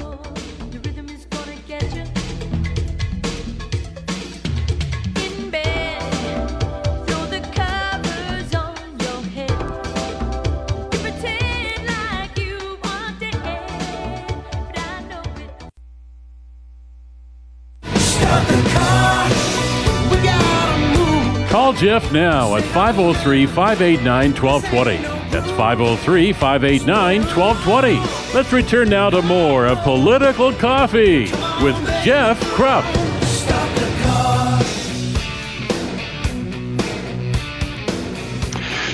Jeff 21.79 22.11
now 22.11 22.57
at 22.57 22.65
503 22.65 23.45
589 23.45 24.33
1220. 24.33 24.97
That's 25.31 25.51
503 25.51 26.33
589 26.33 27.21
1220. 27.37 28.35
Let's 28.35 28.51
return 28.51 28.89
now 28.89 29.11
to 29.11 29.21
more 29.21 29.67
of 29.67 29.79
Political 29.81 30.55
Coffee 30.55 31.25
with 31.63 31.77
Jeff 32.03 32.41
Kropf. 32.55 32.91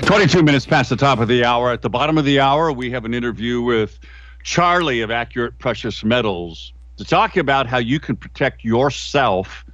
22 0.05 0.43
minutes 0.43 0.67
past 0.67 0.91
the 0.91 0.97
top 0.97 1.21
of 1.21 1.29
the 1.29 1.45
hour. 1.45 1.71
At 1.71 1.83
the 1.83 1.89
bottom 1.89 2.19
of 2.19 2.25
the 2.25 2.41
hour, 2.41 2.73
we 2.73 2.91
have 2.91 3.05
an 3.05 3.15
interview 3.15 3.63
with 3.63 4.01
Charlie 4.43 5.03
of 5.03 5.13
Accurate 5.13 5.57
Precious 5.61 6.03
Metals 6.03 6.73
to 6.97 7.05
talk 7.05 7.37
about 7.37 7.69
how 7.69 7.79
you 7.79 8.01
can 8.01 8.17
protect 8.17 8.65
yourself 8.65 9.65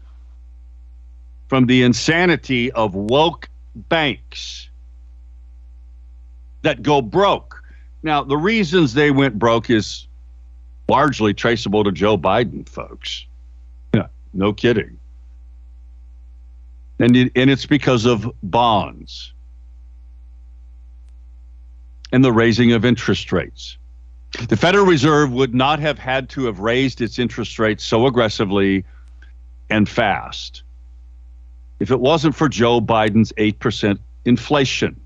from 1.48 1.66
the 1.66 1.82
insanity 1.82 2.70
of 2.72 2.94
woke 2.94 3.48
banks 3.74 4.68
that 6.62 6.82
go 6.82 7.00
broke. 7.02 7.62
Now, 8.02 8.22
the 8.22 8.36
reasons 8.36 8.94
they 8.94 9.10
went 9.10 9.38
broke 9.38 9.70
is 9.70 10.06
largely 10.88 11.34
traceable 11.34 11.84
to 11.84 11.92
Joe 11.92 12.16
Biden, 12.16 12.68
folks. 12.68 13.26
Yeah, 13.94 14.06
no 14.32 14.52
kidding. 14.52 14.98
And, 17.00 17.16
it, 17.16 17.32
and 17.34 17.48
it's 17.48 17.66
because 17.66 18.04
of 18.04 18.30
bonds 18.42 19.32
and 22.12 22.24
the 22.24 22.32
raising 22.32 22.72
of 22.72 22.84
interest 22.84 23.32
rates. 23.32 23.76
The 24.48 24.56
Federal 24.56 24.84
Reserve 24.84 25.32
would 25.32 25.54
not 25.54 25.78
have 25.78 25.98
had 25.98 26.28
to 26.30 26.44
have 26.44 26.60
raised 26.60 27.00
its 27.00 27.18
interest 27.18 27.58
rates 27.58 27.84
so 27.84 28.06
aggressively 28.06 28.84
and 29.70 29.88
fast 29.88 30.62
if 31.80 31.90
it 31.90 32.00
wasn't 32.00 32.34
for 32.34 32.48
Joe 32.48 32.80
Biden's 32.80 33.32
8% 33.32 33.98
inflation. 34.24 35.00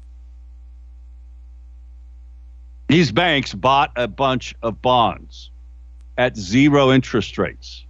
These 2.89 3.13
banks 3.13 3.55
bought 3.55 3.93
a 3.97 4.07
bunch 4.09 4.55
of 4.63 4.83
bonds 4.83 5.51
at 6.19 6.37
zero 6.37 6.93
interest 6.93 7.39
rates. 7.39 7.85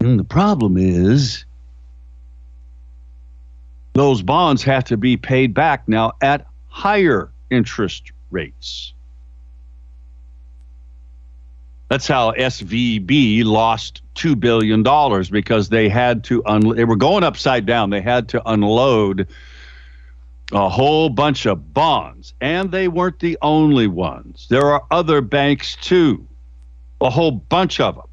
And 0.00 0.18
the 0.18 0.24
problem 0.24 0.76
is 0.76 1.44
those 3.92 4.22
bonds 4.22 4.62
have 4.62 4.84
to 4.84 4.96
be 4.96 5.16
paid 5.16 5.52
back 5.52 5.86
now 5.86 6.12
at 6.22 6.46
higher 6.68 7.30
interest 7.50 8.12
rates. 8.30 8.94
That's 11.92 12.08
how 12.08 12.32
SVB 12.32 13.44
lost 13.44 14.00
two 14.14 14.34
billion 14.34 14.82
dollars 14.82 15.28
because 15.28 15.68
they 15.68 15.90
had 15.90 16.24
to 16.24 16.42
un- 16.46 16.74
they 16.74 16.86
were 16.86 16.96
going 16.96 17.22
upside 17.22 17.66
down. 17.66 17.90
They 17.90 18.00
had 18.00 18.30
to 18.30 18.40
unload 18.50 19.28
a 20.52 20.70
whole 20.70 21.10
bunch 21.10 21.44
of 21.44 21.74
bonds, 21.74 22.32
and 22.40 22.70
they 22.70 22.88
weren't 22.88 23.18
the 23.18 23.36
only 23.42 23.88
ones. 23.88 24.46
There 24.48 24.64
are 24.68 24.82
other 24.90 25.20
banks 25.20 25.76
too, 25.76 26.26
a 27.02 27.10
whole 27.10 27.30
bunch 27.30 27.78
of 27.78 27.96
them. 27.96 28.08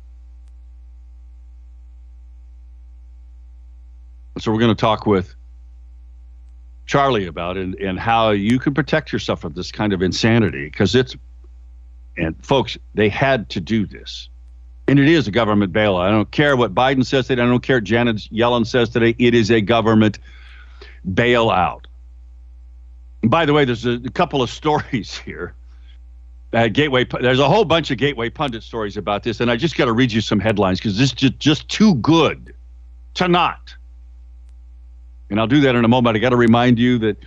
So 4.39 4.51
we're 4.51 4.59
going 4.59 4.75
to 4.75 4.81
talk 4.81 5.05
with 5.05 5.33
Charlie 6.85 7.27
about 7.27 7.55
it 7.55 7.63
and, 7.63 7.75
and 7.75 7.97
how 7.97 8.31
you 8.31 8.59
can 8.59 8.73
protect 8.73 9.13
yourself 9.13 9.39
from 9.39 9.53
this 9.53 9.71
kind 9.71 9.93
of 9.93 10.01
insanity 10.01 10.65
because 10.65 10.95
it's 10.95 11.15
and 12.19 12.35
folks, 12.45 12.77
they 12.93 13.09
had 13.09 13.49
to 13.49 13.61
do 13.61 13.85
this. 13.85 14.29
And 14.87 14.99
it 14.99 15.07
is 15.07 15.27
a 15.27 15.31
government 15.31 15.71
bailout. 15.71 16.01
I 16.01 16.11
don't 16.11 16.29
care 16.31 16.57
what 16.57 16.73
Biden 16.73 17.05
says 17.05 17.27
today. 17.27 17.41
I 17.41 17.45
don't 17.45 17.61
care 17.61 17.77
what 17.77 17.83
Janet 17.83 18.17
Yellen 18.31 18.65
says 18.65 18.89
today. 18.89 19.15
It 19.17 19.33
is 19.33 19.51
a 19.51 19.61
government 19.61 20.19
bailout. 21.07 21.85
And 23.21 23.31
by 23.31 23.45
the 23.45 23.53
way, 23.53 23.65
there's 23.65 23.85
a, 23.85 23.99
couple 24.13 24.41
of 24.41 24.49
stories 24.61 25.17
here. 25.17 25.53
Uh, 26.51 26.67
Gateway, 26.67 27.05
there's 27.05 27.39
a 27.39 27.47
whole 27.47 27.65
bunch 27.65 27.91
of 27.91 27.97
Gateway 27.99 28.29
pundit 28.29 28.63
stories 28.63 28.97
about 28.97 29.21
this, 29.21 29.39
and 29.39 29.51
I 29.51 29.55
just 29.55 29.77
got 29.77 29.85
to 29.85 29.93
read 29.93 30.11
you 30.11 30.19
some 30.19 30.39
headlines 30.39 30.79
because 30.79 30.97
this 30.97 31.09
is 31.09 31.13
just, 31.13 31.39
just 31.39 31.69
too 31.69 31.93
good 31.95 32.55
to 33.13 33.27
not. 33.27 33.75
And 35.29 35.39
I'll 35.39 35.47
do 35.47 35.61
that 35.61 35.75
in 35.75 35.85
a 35.85 35.87
moment. 35.87 36.17
I 36.17 36.19
got 36.19 36.29
to 36.29 36.35
remind 36.35 36.79
you 36.79 36.97
that 36.99 37.17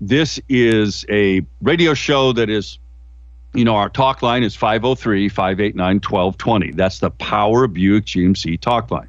this 0.00 0.40
is 0.48 1.04
a 1.10 1.42
radio 1.60 1.92
show 1.92 2.32
that 2.32 2.48
is 2.48 2.78
you 3.54 3.64
know, 3.64 3.76
our 3.76 3.88
talk 3.88 4.22
line 4.22 4.42
is 4.42 4.56
503 4.56 5.28
589 5.28 5.96
1220. 5.96 6.72
That's 6.72 7.00
the 7.00 7.10
Power 7.10 7.66
Buick 7.66 8.06
GMC 8.06 8.60
talk 8.60 8.90
line. 8.90 9.08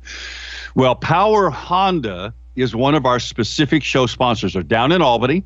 Well, 0.75 0.95
Power 0.95 1.49
Honda 1.49 2.33
is 2.55 2.75
one 2.75 2.95
of 2.95 3.05
our 3.05 3.19
specific 3.19 3.83
show 3.83 4.05
sponsors. 4.05 4.53
They're 4.53 4.63
down 4.63 4.91
in 4.91 5.01
Albany. 5.01 5.43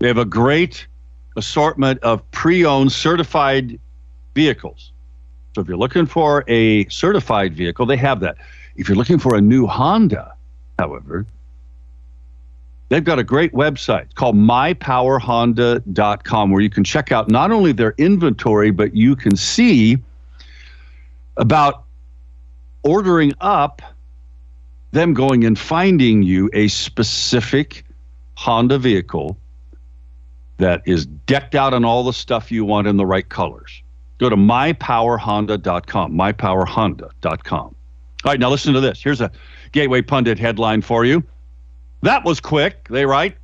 They 0.00 0.08
have 0.08 0.18
a 0.18 0.24
great 0.24 0.86
assortment 1.36 2.02
of 2.02 2.28
pre 2.30 2.64
owned 2.64 2.92
certified 2.92 3.78
vehicles. 4.34 4.92
So 5.54 5.60
if 5.60 5.68
you're 5.68 5.76
looking 5.76 6.06
for 6.06 6.44
a 6.48 6.88
certified 6.88 7.54
vehicle, 7.54 7.86
they 7.86 7.96
have 7.96 8.20
that. 8.20 8.36
If 8.76 8.88
you're 8.88 8.96
looking 8.96 9.18
for 9.18 9.36
a 9.36 9.40
new 9.40 9.66
Honda, 9.66 10.34
however, 10.78 11.26
They've 12.90 13.02
got 13.02 13.18
a 13.20 13.24
great 13.24 13.52
website 13.52 14.14
called 14.16 14.34
mypowerhonda.com 14.34 16.50
where 16.50 16.60
you 16.60 16.70
can 16.70 16.82
check 16.82 17.12
out 17.12 17.30
not 17.30 17.52
only 17.52 17.70
their 17.72 17.94
inventory, 17.98 18.72
but 18.72 18.96
you 18.96 19.14
can 19.14 19.36
see 19.36 19.96
about 21.36 21.84
ordering 22.82 23.32
up 23.40 23.80
them 24.90 25.14
going 25.14 25.44
and 25.44 25.56
finding 25.56 26.24
you 26.24 26.50
a 26.52 26.66
specific 26.66 27.84
Honda 28.36 28.76
vehicle 28.76 29.38
that 30.56 30.82
is 30.84 31.06
decked 31.06 31.54
out 31.54 31.72
in 31.72 31.84
all 31.84 32.02
the 32.02 32.12
stuff 32.12 32.50
you 32.50 32.64
want 32.64 32.88
in 32.88 32.96
the 32.96 33.06
right 33.06 33.28
colors. 33.28 33.84
Go 34.18 34.28
to 34.28 34.36
mypowerhonda.com, 34.36 36.12
mypowerhonda.com. 36.12 37.60
All 37.60 37.74
right, 38.24 38.40
now 38.40 38.50
listen 38.50 38.74
to 38.74 38.80
this. 38.80 39.00
Here's 39.00 39.20
a 39.20 39.30
Gateway 39.70 40.02
Pundit 40.02 40.40
headline 40.40 40.82
for 40.82 41.04
you. 41.04 41.22
That 42.02 42.24
was 42.24 42.40
quick, 42.40 42.88
they 42.88 43.04
write. 43.04 43.36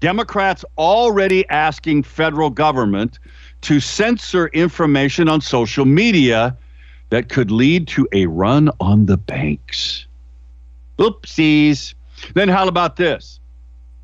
Democrats 0.00 0.64
already 0.78 1.48
asking 1.50 2.02
federal 2.02 2.48
government 2.48 3.18
to 3.62 3.80
censor 3.80 4.46
information 4.48 5.28
on 5.28 5.42
social 5.42 5.84
media 5.84 6.56
that 7.10 7.28
could 7.28 7.50
lead 7.50 7.86
to 7.88 8.08
a 8.12 8.26
run 8.26 8.70
on 8.80 9.06
the 9.06 9.18
banks. 9.18 10.06
Oopsies. 10.98 11.94
Then 12.34 12.48
how 12.48 12.66
about 12.66 12.96
this? 12.96 13.40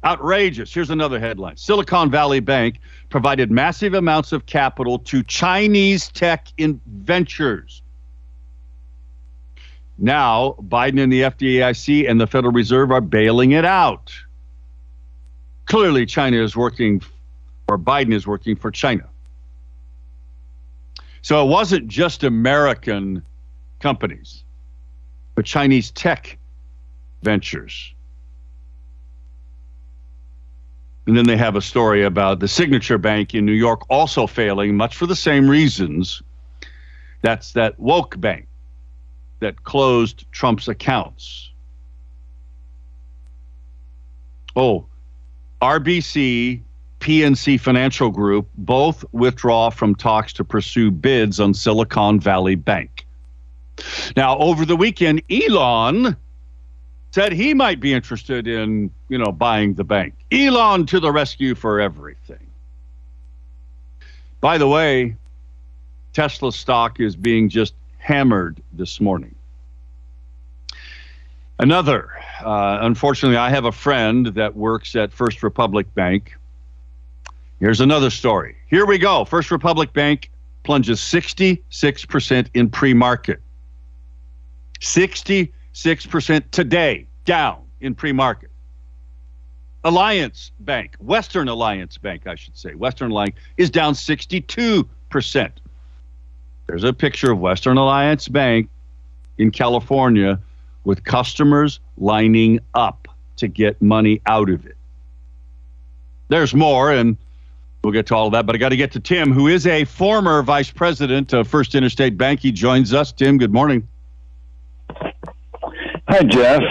Outrageous. 0.05 0.73
Here's 0.73 0.91
another 0.91 1.19
headline 1.19 1.57
Silicon 1.57 2.11
Valley 2.11 2.41
Bank 2.41 2.79
provided 3.09 3.51
massive 3.51 3.95
amounts 3.95 4.33
of 4.33 4.47
capital 4.47 4.99
to 5.01 5.23
Chinese 5.23 6.09
tech 6.09 6.49
in 6.59 6.81
ventures. 6.87 7.83
Now, 9.99 10.57
Biden 10.61 11.03
and 11.03 11.11
the 11.11 11.23
FDIC 11.23 12.09
and 12.09 12.21
the 12.21 12.27
Federal 12.27 12.53
Reserve 12.53 12.91
are 12.91 13.01
bailing 13.01 13.53
it 13.53 13.65
out. 13.65 14.13
Clearly, 15.65 16.05
China 16.07 16.43
is 16.43 16.55
working, 16.55 17.03
or 17.69 17.79
Biden 17.79 18.13
is 18.13 18.27
working 18.27 18.57
for 18.57 18.71
China. 18.71 19.09
So 21.23 21.45
it 21.45 21.49
wasn't 21.49 21.89
just 21.89 22.25
American 22.25 23.23
companies, 23.81 24.45
but 25.35 25.45
Chinese 25.45 25.91
tech 25.91 26.39
ventures. 27.23 27.95
And 31.07 31.17
then 31.17 31.27
they 31.27 31.37
have 31.37 31.57
a 31.57 31.63
story 31.63 32.05
about 32.05 32.41
the 32.41 32.49
Signature 32.49 32.99
Bank 32.99 33.35
in 33.35 33.47
New 33.47 33.53
York 33.53 33.83
also 33.89 34.27
failing, 34.27 34.77
much 34.77 34.97
for 34.97 35.07
the 35.07 35.17
same 35.17 35.49
reasons. 35.49 36.23
That's 37.23 37.53
that 37.53 37.79
woke 37.81 38.21
bank 38.21 38.47
that 39.41 39.65
closed 39.65 40.25
Trump's 40.33 40.69
accounts. 40.69 41.51
Oh, 44.55 44.87
RBC, 45.61 46.63
PNC 47.01 47.61
Financial 47.61 48.11
Group 48.11 48.49
both 48.57 49.05
withdraw 49.13 49.71
from 49.71 49.95
talks 49.95 50.33
to 50.35 50.45
pursue 50.45 50.91
bids 50.91 51.39
on 51.39 51.55
Silicon 51.55 52.19
Valley 52.19 52.55
Bank. 52.55 53.07
Now, 54.17 54.39
over 54.39 54.65
the 54.65 54.77
weekend, 54.77 55.23
Elon 55.31 56.17
said 57.13 57.33
he 57.33 57.55
might 57.55 57.81
be 57.81 57.93
interested 57.93 58.47
in, 58.47 58.91
you 59.09 59.19
know, 59.19 59.33
buying 59.33 59.75
the 59.75 59.85
bank. 59.85 60.15
Elon 60.33 60.87
to 60.87 61.01
the 61.01 61.13
rescue 61.13 61.55
for 61.55 61.81
everything. 61.81 62.47
By 64.41 64.59
the 64.59 64.69
way, 64.69 65.17
Tesla 66.13 66.53
stock 66.53 67.01
is 67.01 67.17
being 67.17 67.49
just 67.49 67.75
hammered 68.07 68.63
this 68.73 69.01
morning. 69.01 69.35
Another, 71.59 72.11
uh, 72.41 72.79
unfortunately, 72.83 73.37
I 73.37 73.51
have 73.51 73.65
a 73.65 73.73
friend 73.73 74.27
that 74.27 74.55
works 74.55 74.95
at 74.95 75.13
First 75.13 75.43
Republic 75.43 75.93
Bank. 75.93 76.37
Here's 77.59 77.81
another 77.81 78.11
story. 78.11 78.55
Here 78.69 78.87
we 78.87 78.99
go. 78.99 79.25
First 79.25 79.51
Republic 79.51 79.93
Bank 79.93 80.31
plunges 80.63 81.01
66% 81.01 82.47
in 82.55 82.71
pre 82.71 82.95
market. 82.95 83.41
66% 84.81 86.51
today 86.53 87.09
down 87.25 87.65
in 87.81 87.97
pre 87.97 88.13
market. 88.13 88.51
Alliance 89.83 90.53
Bank, 90.61 90.95
Western 91.01 91.49
Alliance 91.49 91.99
Bank, 91.99 92.29
I 92.29 92.37
should 92.37 92.57
say, 92.57 92.75
Western 92.75 93.11
Alliance 93.11 93.35
is 93.57 93.69
down 93.69 93.95
62%. 93.95 95.51
There's 96.67 96.85
a 96.85 96.93
picture 96.93 97.33
of 97.33 97.39
Western 97.39 97.77
Alliance 97.77 98.29
Bank 98.29 98.69
in 99.39 99.51
California 99.51 100.41
with 100.85 101.05
customers 101.05 101.81
lining 101.97 102.61
up 102.75 103.09
to 103.37 103.49
get 103.49 103.81
money 103.81 104.21
out 104.27 104.51
of 104.51 104.67
it. 104.67 104.77
There's 106.29 106.55
more, 106.55 106.91
and 106.91 107.17
we'll 107.83 107.93
get 107.93 108.07
to 108.07 108.17
all 108.17 108.27
of 108.27 108.33
that, 108.33 108.47
but 108.47 108.57
I 108.57 108.59
got 108.59 108.71
to 108.71 108.77
get 108.77 108.93
to 108.93 109.01
Tim, 109.01 109.33
who 109.33 109.47
is 109.47 109.67
a 109.67 109.85
former 109.85 110.43
vice 110.43 110.71
president 110.71 111.33
of 111.33 111.47
First 111.47 111.75
Interstate 111.75 112.19
Bank. 112.19 112.41
He 112.41 112.51
joins 112.51 112.93
us. 112.93 113.13
Tim, 113.13 113.39
good 113.39 113.53
morning. 113.53 113.87
Hi, 116.09 116.23
Jeff. 116.23 116.63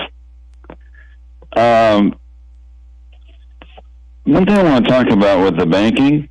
Um, 1.55 2.15
one 4.23 4.45
thing 4.45 4.57
I 4.57 4.63
want 4.63 4.85
to 4.85 4.91
talk 4.91 5.09
about 5.09 5.43
with 5.43 5.57
the 5.57 5.65
banking. 5.65 6.27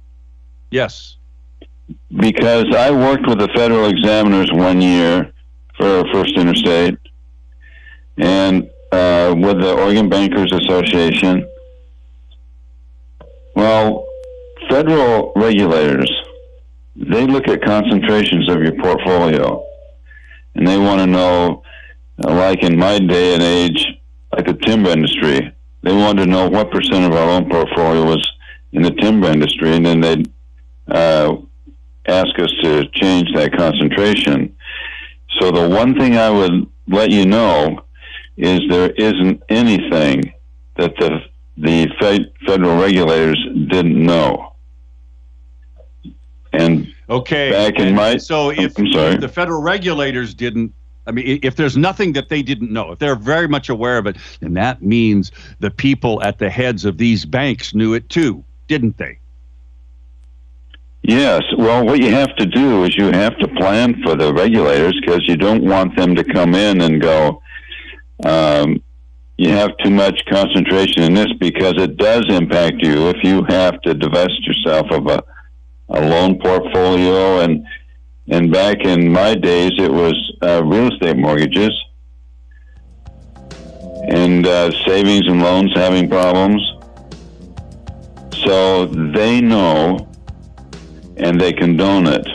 Yes 0.71 1.17
because 2.17 2.67
I 2.75 2.91
worked 2.91 3.27
with 3.27 3.39
the 3.39 3.49
federal 3.55 3.87
examiners 3.87 4.51
one 4.53 4.81
year 4.81 5.33
for 5.77 6.05
First 6.13 6.37
Interstate 6.37 6.97
and 8.17 8.71
uh, 8.93 9.35
with 9.37 9.61
the 9.61 9.75
Oregon 9.75 10.09
Bankers 10.09 10.53
Association. 10.53 11.49
Well, 13.57 14.07
federal 14.69 15.33
regulators, 15.37 16.11
they 16.97 17.27
look 17.27 17.49
at 17.49 17.65
concentrations 17.65 18.49
of 18.49 18.63
your 18.63 18.73
portfolio 18.77 19.65
and 20.55 20.67
they 20.67 20.79
want 20.79 21.01
to 21.01 21.07
know, 21.07 21.63
like 22.19 22.63
in 22.63 22.79
my 22.79 22.99
day 22.99 23.35
and 23.35 23.43
age, 23.43 23.85
like 24.33 24.47
the 24.47 24.55
timber 24.55 24.91
industry. 24.91 25.53
They 25.83 25.93
wanted 25.93 26.25
to 26.25 26.31
know 26.31 26.49
what 26.49 26.71
percent 26.71 27.05
of 27.05 27.13
our 27.13 27.27
loan 27.27 27.51
portfolio 27.51 28.05
was 28.05 28.27
in 28.73 28.83
the 28.83 28.91
timber 28.93 29.29
industry, 29.29 29.75
and 29.75 29.85
then 29.85 30.01
they'd 30.01 30.33
uh, 30.89 31.37
ask 32.07 32.39
us 32.39 32.53
to 32.63 32.87
change 32.89 33.33
that 33.35 33.57
concentration. 33.57 34.55
So 35.41 35.51
the 35.51 35.69
one 35.69 35.95
thing 35.99 36.17
I 36.17 36.31
would 36.31 36.67
let 36.87 37.11
you 37.11 37.27
know 37.27 37.85
is 38.37 38.61
there 38.69 38.91
isn't 38.91 39.43
anything 39.49 40.33
that 40.77 40.97
the 40.97 41.21
the 41.57 41.89
federal 42.47 42.81
regulators 42.81 43.41
didn't 43.69 44.05
know. 44.05 44.55
And 46.53 46.93
okay, 47.09 47.51
back 47.51 47.79
in 47.79 47.95
my 47.95 48.17
so 48.17 48.51
if, 48.51 48.75
if 48.77 49.21
the 49.21 49.29
federal 49.29 49.63
regulators 49.63 50.35
didn't 50.35 50.73
I 51.07 51.11
mean, 51.11 51.39
if 51.43 51.57
there's 51.57 51.77
nothing 51.77 52.15
that 52.15 52.29
they 52.29 52.43
didn't 52.43 52.73
know, 52.73 52.93
if 52.93 52.99
they're 52.99 53.17
very 53.17 53.47
much 53.47 53.69
aware 53.69 53.99
of 53.99 54.07
it, 54.07 54.17
then 54.41 54.55
that 54.55 54.83
means 54.83 55.33
the 55.61 55.71
people 55.71 56.23
at 56.23 56.39
the 56.39 56.49
heads 56.49 56.85
of 56.85 56.97
these 56.97 57.27
banks 57.27 57.75
knew 57.75 57.93
it 57.95 58.09
too, 58.09 58.43
didn't 58.69 58.97
they? 58.97 59.19
Yes. 61.07 61.43
Well, 61.59 61.85
what 61.85 62.01
you 62.01 62.11
have 62.13 62.35
to 62.37 62.47
do 62.47 62.85
is 62.85 62.97
you 62.97 63.11
have 63.13 63.37
to 63.39 63.47
plan 63.47 64.03
for 64.03 64.17
the 64.17 64.33
regulators 64.33 64.99
because 65.03 65.29
you 65.29 65.37
don't 65.37 65.63
want 65.63 65.95
them 65.97 66.15
to 66.15 66.25
come 66.25 66.55
in 66.55 66.81
and 66.81 66.99
go, 66.99 67.43
um, 68.25 68.83
you 69.37 69.51
have 69.51 69.77
too 69.85 69.91
much 69.91 70.19
concentration 70.31 71.03
in 71.03 71.13
this 71.13 71.31
because 71.39 71.75
it 71.77 71.99
does 71.99 72.25
impact 72.31 72.77
you 72.79 73.11
if 73.11 73.23
you 73.23 73.45
have 73.51 73.79
to 73.83 73.93
divest 73.93 74.47
yourself 74.47 74.87
of 74.93 75.07
a, 75.09 75.23
a 75.91 76.01
loan 76.01 76.39
portfolio 76.39 77.41
and 77.41 77.67
and 78.29 78.51
back 78.51 78.79
in 78.85 79.13
my 79.13 79.35
days 79.35 79.73
it 79.77 79.93
was 79.93 80.15
uh, 80.43 80.63
real 80.65 80.91
estate 80.91 81.17
mortgages 81.17 81.73
and 84.09 84.47
uh, 84.47 84.71
savings 84.87 85.27
and 85.27 85.43
loans 85.43 85.73
having 85.75 86.09
problems 86.09 86.63
so 88.45 88.87
they 88.87 89.41
know 89.41 90.09
and 91.17 91.41
they 91.41 91.53
condone 91.53 92.07
it 92.07 92.27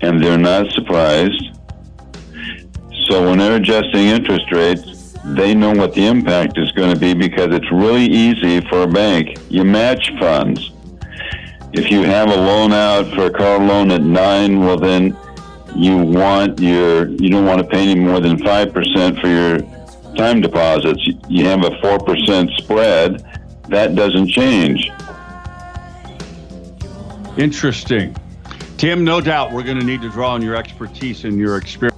and 0.00 0.22
they're 0.22 0.38
not 0.38 0.70
surprised 0.72 1.58
so 3.08 3.28
when 3.28 3.38
they're 3.38 3.56
adjusting 3.56 4.08
interest 4.08 4.50
rates 4.52 4.94
they 5.24 5.54
know 5.54 5.72
what 5.72 5.94
the 5.94 6.06
impact 6.06 6.58
is 6.58 6.70
going 6.72 6.92
to 6.92 7.00
be 7.00 7.14
because 7.14 7.54
it's 7.54 7.70
really 7.72 8.04
easy 8.04 8.60
for 8.68 8.82
a 8.82 8.86
bank. 8.86 9.38
You 9.48 9.64
match 9.64 10.12
funds. 10.18 10.70
If 11.72 11.90
you 11.90 12.02
have 12.02 12.28
a 12.28 12.36
loan 12.36 12.72
out 12.72 13.12
for 13.14 13.26
a 13.26 13.30
car 13.30 13.58
loan 13.58 13.90
at 13.90 14.02
nine, 14.02 14.60
well 14.60 14.76
then 14.76 15.16
you 15.74 15.96
want 15.96 16.60
your 16.60 17.08
you 17.08 17.30
don't 17.30 17.46
want 17.46 17.60
to 17.60 17.66
pay 17.66 17.90
any 17.90 17.98
more 17.98 18.20
than 18.20 18.38
five 18.44 18.72
percent 18.72 19.18
for 19.18 19.28
your 19.28 19.60
time 20.14 20.40
deposits. 20.40 21.02
You 21.28 21.46
have 21.46 21.64
a 21.64 21.80
four 21.80 21.98
percent 21.98 22.50
spread. 22.58 23.24
That 23.70 23.94
doesn't 23.94 24.28
change. 24.28 24.90
Interesting. 27.36 28.16
Tim, 28.76 29.02
no 29.02 29.20
doubt 29.20 29.52
we're 29.52 29.62
going 29.62 29.78
to 29.78 29.84
need 29.84 30.02
to 30.02 30.08
draw 30.08 30.34
on 30.34 30.42
your 30.42 30.56
expertise 30.56 31.24
and 31.24 31.38
your 31.38 31.56
experience. 31.56 31.94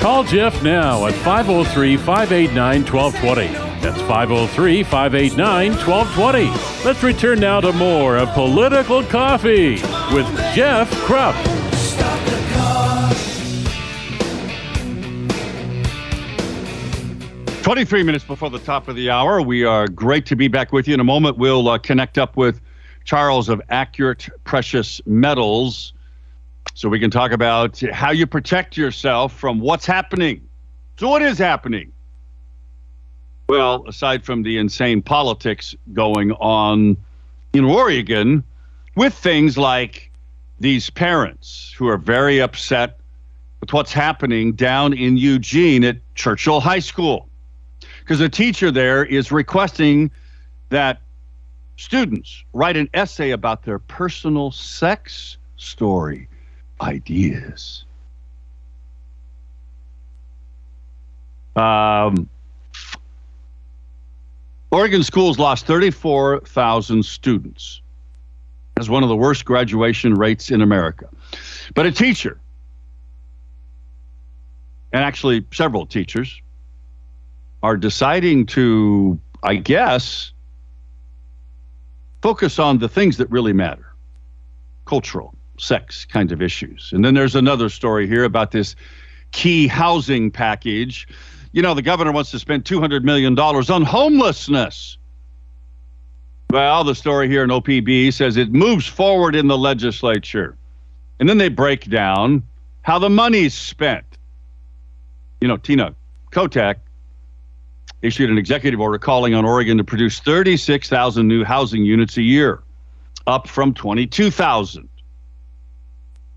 Call 0.00 0.24
Jeff 0.24 0.62
now 0.62 1.06
at 1.06 1.14
503 1.14 1.96
589 1.96 2.84
1220. 2.84 3.52
That's 3.82 4.00
503 4.02 4.82
589 4.82 5.70
1220. 5.72 6.84
Let's 6.84 7.02
return 7.02 7.40
now 7.40 7.60
to 7.60 7.72
more 7.72 8.16
of 8.16 8.28
Political 8.30 9.04
Coffee 9.04 9.74
with 10.14 10.26
Jeff 10.54 10.90
Kropf. 11.06 11.61
23 17.72 18.02
minutes 18.02 18.22
before 18.22 18.50
the 18.50 18.58
top 18.58 18.86
of 18.86 18.96
the 18.96 19.08
hour. 19.08 19.40
We 19.40 19.64
are 19.64 19.88
great 19.88 20.26
to 20.26 20.36
be 20.36 20.46
back 20.46 20.74
with 20.74 20.86
you. 20.86 20.92
In 20.92 21.00
a 21.00 21.04
moment, 21.04 21.38
we'll 21.38 21.70
uh, 21.70 21.78
connect 21.78 22.18
up 22.18 22.36
with 22.36 22.60
Charles 23.04 23.48
of 23.48 23.62
Accurate 23.70 24.28
Precious 24.44 25.00
Metals 25.06 25.94
so 26.74 26.90
we 26.90 27.00
can 27.00 27.10
talk 27.10 27.32
about 27.32 27.80
how 27.90 28.10
you 28.10 28.26
protect 28.26 28.76
yourself 28.76 29.32
from 29.32 29.58
what's 29.58 29.86
happening. 29.86 30.46
So, 30.98 31.08
what 31.08 31.22
is 31.22 31.38
happening? 31.38 31.90
Well, 33.48 33.86
aside 33.88 34.22
from 34.22 34.42
the 34.42 34.58
insane 34.58 35.00
politics 35.00 35.74
going 35.94 36.32
on 36.32 36.98
in 37.54 37.64
Oregon, 37.64 38.44
with 38.96 39.14
things 39.14 39.56
like 39.56 40.10
these 40.60 40.90
parents 40.90 41.74
who 41.78 41.88
are 41.88 41.96
very 41.96 42.38
upset 42.38 43.00
with 43.60 43.72
what's 43.72 43.94
happening 43.94 44.52
down 44.52 44.92
in 44.92 45.16
Eugene 45.16 45.84
at 45.84 45.96
Churchill 46.14 46.60
High 46.60 46.80
School. 46.80 47.30
Because 48.02 48.20
a 48.20 48.28
teacher 48.28 48.72
there 48.72 49.04
is 49.04 49.30
requesting 49.30 50.10
that 50.70 51.00
students 51.76 52.42
write 52.52 52.76
an 52.76 52.90
essay 52.94 53.30
about 53.30 53.62
their 53.62 53.78
personal 53.78 54.50
sex 54.50 55.36
story 55.56 56.28
ideas. 56.80 57.84
Um, 61.54 62.28
Oregon 64.72 65.04
schools 65.04 65.38
lost 65.38 65.66
34,000 65.66 67.04
students. 67.04 67.82
That's 68.74 68.88
one 68.88 69.04
of 69.04 69.08
the 69.08 69.16
worst 69.16 69.44
graduation 69.44 70.14
rates 70.14 70.50
in 70.50 70.60
America. 70.60 71.08
But 71.74 71.86
a 71.86 71.92
teacher, 71.92 72.40
and 74.92 75.04
actually 75.04 75.46
several 75.52 75.86
teachers, 75.86 76.40
are 77.62 77.76
deciding 77.76 78.46
to, 78.46 79.18
I 79.42 79.56
guess, 79.56 80.32
focus 82.20 82.58
on 82.58 82.78
the 82.78 82.88
things 82.88 83.16
that 83.18 83.30
really 83.30 83.52
matter 83.52 83.86
cultural, 84.84 85.34
sex 85.58 86.04
kinds 86.04 86.32
of 86.32 86.42
issues. 86.42 86.90
And 86.92 87.04
then 87.04 87.14
there's 87.14 87.36
another 87.36 87.68
story 87.68 88.06
here 88.06 88.24
about 88.24 88.50
this 88.50 88.74
key 89.30 89.66
housing 89.66 90.30
package. 90.30 91.06
You 91.52 91.62
know, 91.62 91.74
the 91.74 91.82
governor 91.82 92.12
wants 92.12 92.30
to 92.32 92.38
spend 92.38 92.64
$200 92.64 93.04
million 93.04 93.38
on 93.38 93.82
homelessness. 93.82 94.98
Well, 96.50 96.84
the 96.84 96.94
story 96.94 97.28
here 97.28 97.44
in 97.44 97.50
OPB 97.50 98.12
says 98.12 98.36
it 98.36 98.52
moves 98.52 98.86
forward 98.86 99.34
in 99.34 99.46
the 99.46 99.56
legislature. 99.56 100.56
And 101.20 101.28
then 101.28 101.38
they 101.38 101.48
break 101.48 101.88
down 101.88 102.42
how 102.82 102.98
the 102.98 103.08
money's 103.08 103.54
spent. 103.54 104.04
You 105.40 105.48
know, 105.48 105.56
Tina 105.56 105.94
Kotek 106.32 106.76
issued 108.02 108.30
an 108.30 108.38
executive 108.38 108.80
order 108.80 108.98
calling 108.98 109.34
on 109.34 109.44
Oregon 109.44 109.78
to 109.78 109.84
produce 109.84 110.18
36,000 110.20 111.26
new 111.26 111.44
housing 111.44 111.84
units 111.84 112.16
a 112.16 112.22
year, 112.22 112.62
up 113.26 113.48
from 113.48 113.72
22,000. 113.72 114.88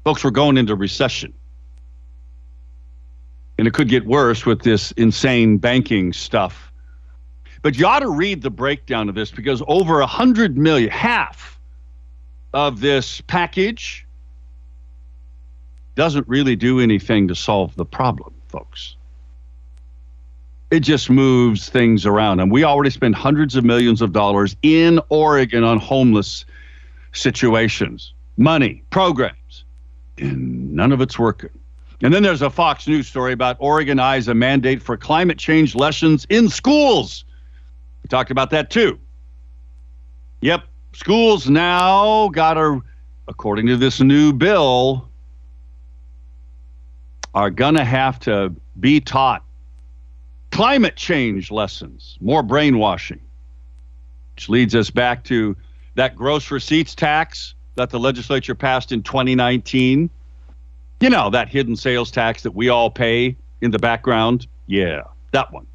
Folks, 0.03 0.23
we're 0.23 0.29
going 0.29 0.57
into 0.57 0.75
recession. 0.75 1.33
And 3.57 3.67
it 3.67 3.73
could 3.73 3.89
get 3.89 4.05
worse 4.05 4.45
with 4.45 4.61
this 4.61 4.91
insane 4.91 5.57
banking 5.57 6.13
stuff. 6.13 6.71
But 7.63 7.79
you 7.79 7.87
ought 7.87 8.01
to 8.01 8.09
read 8.09 8.43
the 8.43 8.51
breakdown 8.51 9.09
of 9.09 9.15
this 9.15 9.31
because 9.31 9.63
over 9.67 10.01
a 10.01 10.05
hundred 10.05 10.55
million, 10.55 10.91
half 10.91 11.59
of 12.53 12.79
this 12.79 13.21
package 13.21 14.05
doesn't 15.95 16.27
really 16.27 16.55
do 16.55 16.79
anything 16.79 17.27
to 17.29 17.35
solve 17.35 17.75
the 17.75 17.85
problem, 17.85 18.33
folks. 18.49 18.97
It 20.71 20.79
just 20.79 21.09
moves 21.09 21.69
things 21.69 22.05
around. 22.05 22.39
And 22.39 22.51
we 22.51 22.63
already 22.63 22.89
spend 22.89 23.15
hundreds 23.15 23.55
of 23.55 23.63
millions 23.63 24.01
of 24.01 24.11
dollars 24.11 24.55
in 24.61 24.99
Oregon 25.09 25.63
on 25.63 25.79
homeless 25.79 26.45
situations, 27.13 28.13
money, 28.37 28.83
programs 28.89 29.65
and 30.17 30.73
none 30.73 30.91
of 30.91 31.01
it's 31.01 31.17
working. 31.19 31.49
And 32.01 32.13
then 32.13 32.23
there's 32.23 32.41
a 32.41 32.49
Fox 32.49 32.87
News 32.87 33.07
story 33.07 33.33
about 33.33 33.57
Oregon 33.59 33.99
eyes 33.99 34.27
a 34.27 34.33
mandate 34.33 34.81
for 34.81 34.97
climate 34.97 35.37
change 35.37 35.75
lessons 35.75 36.25
in 36.29 36.49
schools. 36.49 37.23
We 38.03 38.09
talked 38.09 38.31
about 38.31 38.49
that 38.51 38.69
too. 38.69 38.99
Yep, 40.41 40.63
schools 40.93 41.49
now 41.49 42.29
got 42.29 42.55
to, 42.55 42.83
according 43.27 43.67
to 43.67 43.77
this 43.77 44.01
new 44.01 44.33
bill, 44.33 45.09
are 47.33 47.49
going 47.49 47.75
to 47.75 47.85
have 47.85 48.19
to 48.19 48.53
be 48.79 48.99
taught 48.99 49.43
climate 50.55 50.95
change 50.95 51.51
lessons, 51.51 52.17
more 52.21 52.41
brainwashing, 52.41 53.19
which 54.35 54.47
leads 54.47 54.73
us 54.73 54.89
back 54.89 55.21
to 55.25 55.53
that 55.95 56.15
gross 56.15 56.49
receipts 56.49 56.95
tax 56.95 57.55
that 57.75 57.89
the 57.89 57.99
legislature 57.99 58.55
passed 58.55 58.93
in 58.93 59.03
2019. 59.03 60.09
You 61.01 61.09
know, 61.09 61.29
that 61.29 61.49
hidden 61.49 61.75
sales 61.75 62.09
tax 62.09 62.43
that 62.43 62.51
we 62.51 62.69
all 62.69 62.89
pay 62.89 63.35
in 63.59 63.71
the 63.71 63.79
background? 63.79 64.47
Yeah, 64.65 65.01
that 65.31 65.51
one. 65.51 65.67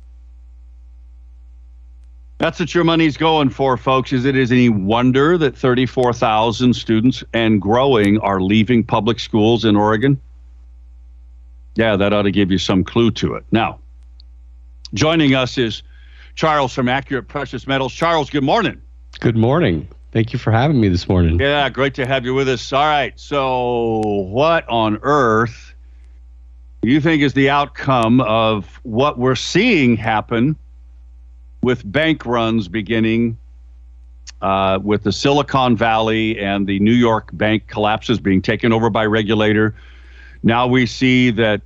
That's 2.38 2.58
what 2.58 2.74
your 2.74 2.84
money's 2.84 3.18
going 3.18 3.50
for, 3.50 3.76
folks. 3.76 4.14
Is 4.14 4.24
it 4.24 4.34
is 4.34 4.50
any 4.50 4.70
wonder 4.70 5.36
that 5.36 5.54
34,000 5.54 6.72
students 6.72 7.22
and 7.34 7.60
growing 7.60 8.18
are 8.20 8.40
leaving 8.40 8.82
public 8.82 9.20
schools 9.20 9.66
in 9.66 9.76
Oregon? 9.76 10.18
Yeah, 11.74 11.96
that 11.96 12.14
ought 12.14 12.22
to 12.22 12.30
give 12.30 12.50
you 12.50 12.56
some 12.56 12.82
clue 12.82 13.10
to 13.10 13.34
it. 13.34 13.44
Now, 13.52 13.78
joining 14.94 15.34
us 15.34 15.58
is 15.58 15.82
Charles 16.34 16.72
from 16.72 16.88
Accurate 16.88 17.28
Precious 17.28 17.66
Metals. 17.66 17.92
Charles, 17.92 18.30
good 18.30 18.44
morning. 18.44 18.80
Good 19.20 19.36
morning. 19.36 19.88
Thank 20.12 20.32
you 20.32 20.38
for 20.38 20.50
having 20.50 20.80
me 20.80 20.88
this 20.88 21.08
morning. 21.08 21.38
Yeah, 21.38 21.68
great 21.68 21.94
to 21.94 22.06
have 22.06 22.24
you 22.24 22.34
with 22.34 22.48
us. 22.48 22.72
All 22.72 22.84
right. 22.84 23.18
So, 23.18 24.00
what 24.04 24.68
on 24.68 24.98
earth 25.02 25.74
do 26.82 26.88
you 26.88 27.00
think 27.00 27.22
is 27.22 27.34
the 27.34 27.50
outcome 27.50 28.20
of 28.22 28.80
what 28.82 29.18
we're 29.18 29.36
seeing 29.36 29.96
happen 29.96 30.56
with 31.62 31.90
bank 31.90 32.26
runs 32.26 32.66
beginning 32.68 33.38
uh, 34.40 34.78
with 34.82 35.02
the 35.02 35.12
Silicon 35.12 35.76
Valley 35.76 36.38
and 36.40 36.66
the 36.66 36.80
New 36.80 36.94
York 36.94 37.28
bank 37.34 37.68
collapses 37.68 38.18
being 38.18 38.42
taken 38.42 38.72
over 38.72 38.90
by 38.90 39.06
regulator? 39.06 39.76
Now 40.42 40.66
we 40.66 40.86
see 40.86 41.30
that 41.32 41.60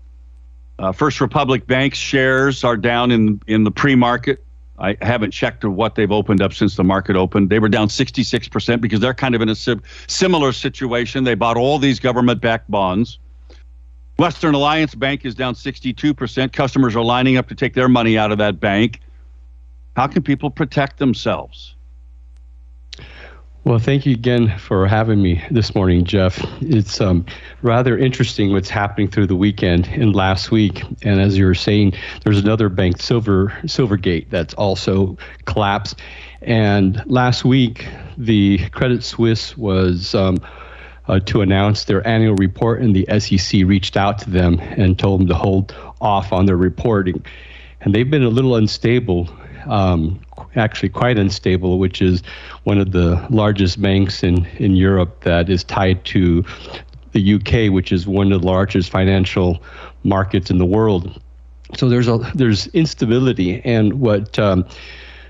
uh, 0.78 0.92
First 0.92 1.20
Republic 1.20 1.66
Bank's 1.66 1.98
shares 1.98 2.64
are 2.64 2.76
down 2.76 3.10
in 3.10 3.40
in 3.46 3.64
the 3.64 3.70
pre-market. 3.70 4.44
I 4.78 4.96
haven't 5.02 5.30
checked 5.30 5.64
what 5.64 5.94
they've 5.94 6.10
opened 6.10 6.42
up 6.42 6.52
since 6.52 6.74
the 6.74 6.82
market 6.82 7.14
opened. 7.14 7.48
They 7.48 7.60
were 7.60 7.68
down 7.68 7.86
66% 7.86 8.80
because 8.80 8.98
they're 8.98 9.14
kind 9.14 9.36
of 9.36 9.40
in 9.40 9.48
a 9.48 9.54
similar 9.54 10.52
situation. 10.52 11.22
They 11.22 11.34
bought 11.34 11.56
all 11.56 11.78
these 11.78 12.00
government-backed 12.00 12.68
bonds. 12.68 13.20
Western 14.18 14.54
Alliance 14.54 14.96
Bank 14.96 15.24
is 15.24 15.36
down 15.36 15.54
62%. 15.54 16.52
Customers 16.52 16.96
are 16.96 17.04
lining 17.04 17.36
up 17.36 17.48
to 17.48 17.54
take 17.54 17.74
their 17.74 17.88
money 17.88 18.18
out 18.18 18.32
of 18.32 18.38
that 18.38 18.58
bank. 18.58 19.00
How 19.94 20.08
can 20.08 20.22
people 20.22 20.50
protect 20.50 20.98
themselves? 20.98 21.73
Well, 23.64 23.78
thank 23.78 24.04
you 24.04 24.12
again 24.12 24.58
for 24.58 24.86
having 24.86 25.22
me 25.22 25.42
this 25.50 25.74
morning, 25.74 26.04
Jeff. 26.04 26.38
It's 26.60 27.00
um, 27.00 27.24
rather 27.62 27.96
interesting 27.96 28.52
what's 28.52 28.68
happening 28.68 29.08
through 29.08 29.28
the 29.28 29.36
weekend 29.36 29.86
and 29.86 30.14
last 30.14 30.50
week. 30.50 30.82
And 31.02 31.18
as 31.18 31.38
you 31.38 31.46
were 31.46 31.54
saying, 31.54 31.94
there's 32.24 32.38
another 32.38 32.68
bank, 32.68 33.00
Silver 33.00 33.58
Silvergate, 33.62 34.28
that's 34.28 34.52
also 34.52 35.16
collapsed. 35.46 35.98
And 36.42 37.02
last 37.06 37.46
week, 37.46 37.88
the 38.18 38.68
Credit 38.68 39.02
Suisse 39.02 39.56
was 39.56 40.14
um, 40.14 40.36
uh, 41.08 41.20
to 41.20 41.40
announce 41.40 41.84
their 41.84 42.06
annual 42.06 42.34
report, 42.34 42.82
and 42.82 42.94
the 42.94 43.06
SEC 43.18 43.62
reached 43.64 43.96
out 43.96 44.18
to 44.18 44.30
them 44.30 44.60
and 44.60 44.98
told 44.98 45.20
them 45.20 45.28
to 45.28 45.34
hold 45.34 45.74
off 46.02 46.34
on 46.34 46.44
their 46.44 46.58
reporting. 46.58 47.24
And 47.80 47.94
they've 47.94 48.10
been 48.10 48.24
a 48.24 48.28
little 48.28 48.56
unstable 48.56 49.30
um, 49.66 50.20
actually 50.56 50.88
quite 50.88 51.18
unstable, 51.18 51.78
which 51.78 52.00
is 52.00 52.22
one 52.64 52.78
of 52.78 52.92
the 52.92 53.24
largest 53.30 53.80
banks 53.80 54.22
in, 54.22 54.46
in 54.58 54.76
Europe 54.76 55.22
that 55.24 55.48
is 55.48 55.64
tied 55.64 56.04
to 56.06 56.44
the 57.12 57.34
UK, 57.34 57.72
which 57.72 57.92
is 57.92 58.06
one 58.06 58.32
of 58.32 58.42
the 58.42 58.46
largest 58.46 58.90
financial 58.90 59.62
markets 60.02 60.50
in 60.50 60.58
the 60.58 60.66
world. 60.66 61.20
So 61.76 61.88
there's 61.88 62.08
a 62.08 62.18
there's 62.34 62.66
instability, 62.68 63.60
and 63.64 63.94
what 63.94 64.38
um, 64.38 64.66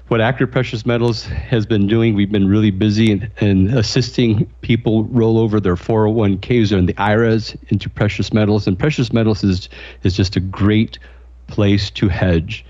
what 0.08 0.20
Accurate 0.20 0.52
Precious 0.52 0.84
Metals 0.84 1.24
has 1.24 1.64
been 1.64 1.86
doing, 1.86 2.14
we've 2.14 2.30
been 2.30 2.48
really 2.48 2.70
busy 2.70 3.12
in, 3.12 3.30
in 3.40 3.68
assisting 3.68 4.44
people 4.60 5.04
roll 5.04 5.38
over 5.38 5.60
their 5.60 5.76
401ks 5.76 6.76
and 6.76 6.88
the 6.88 6.94
IRAs 6.98 7.56
into 7.68 7.88
precious 7.88 8.32
metals, 8.32 8.66
and 8.66 8.78
precious 8.78 9.12
metals 9.12 9.42
is 9.42 9.68
is 10.02 10.14
just 10.14 10.36
a 10.36 10.40
great 10.40 10.98
place 11.46 11.90
to 11.90 12.08
hedge. 12.08 12.64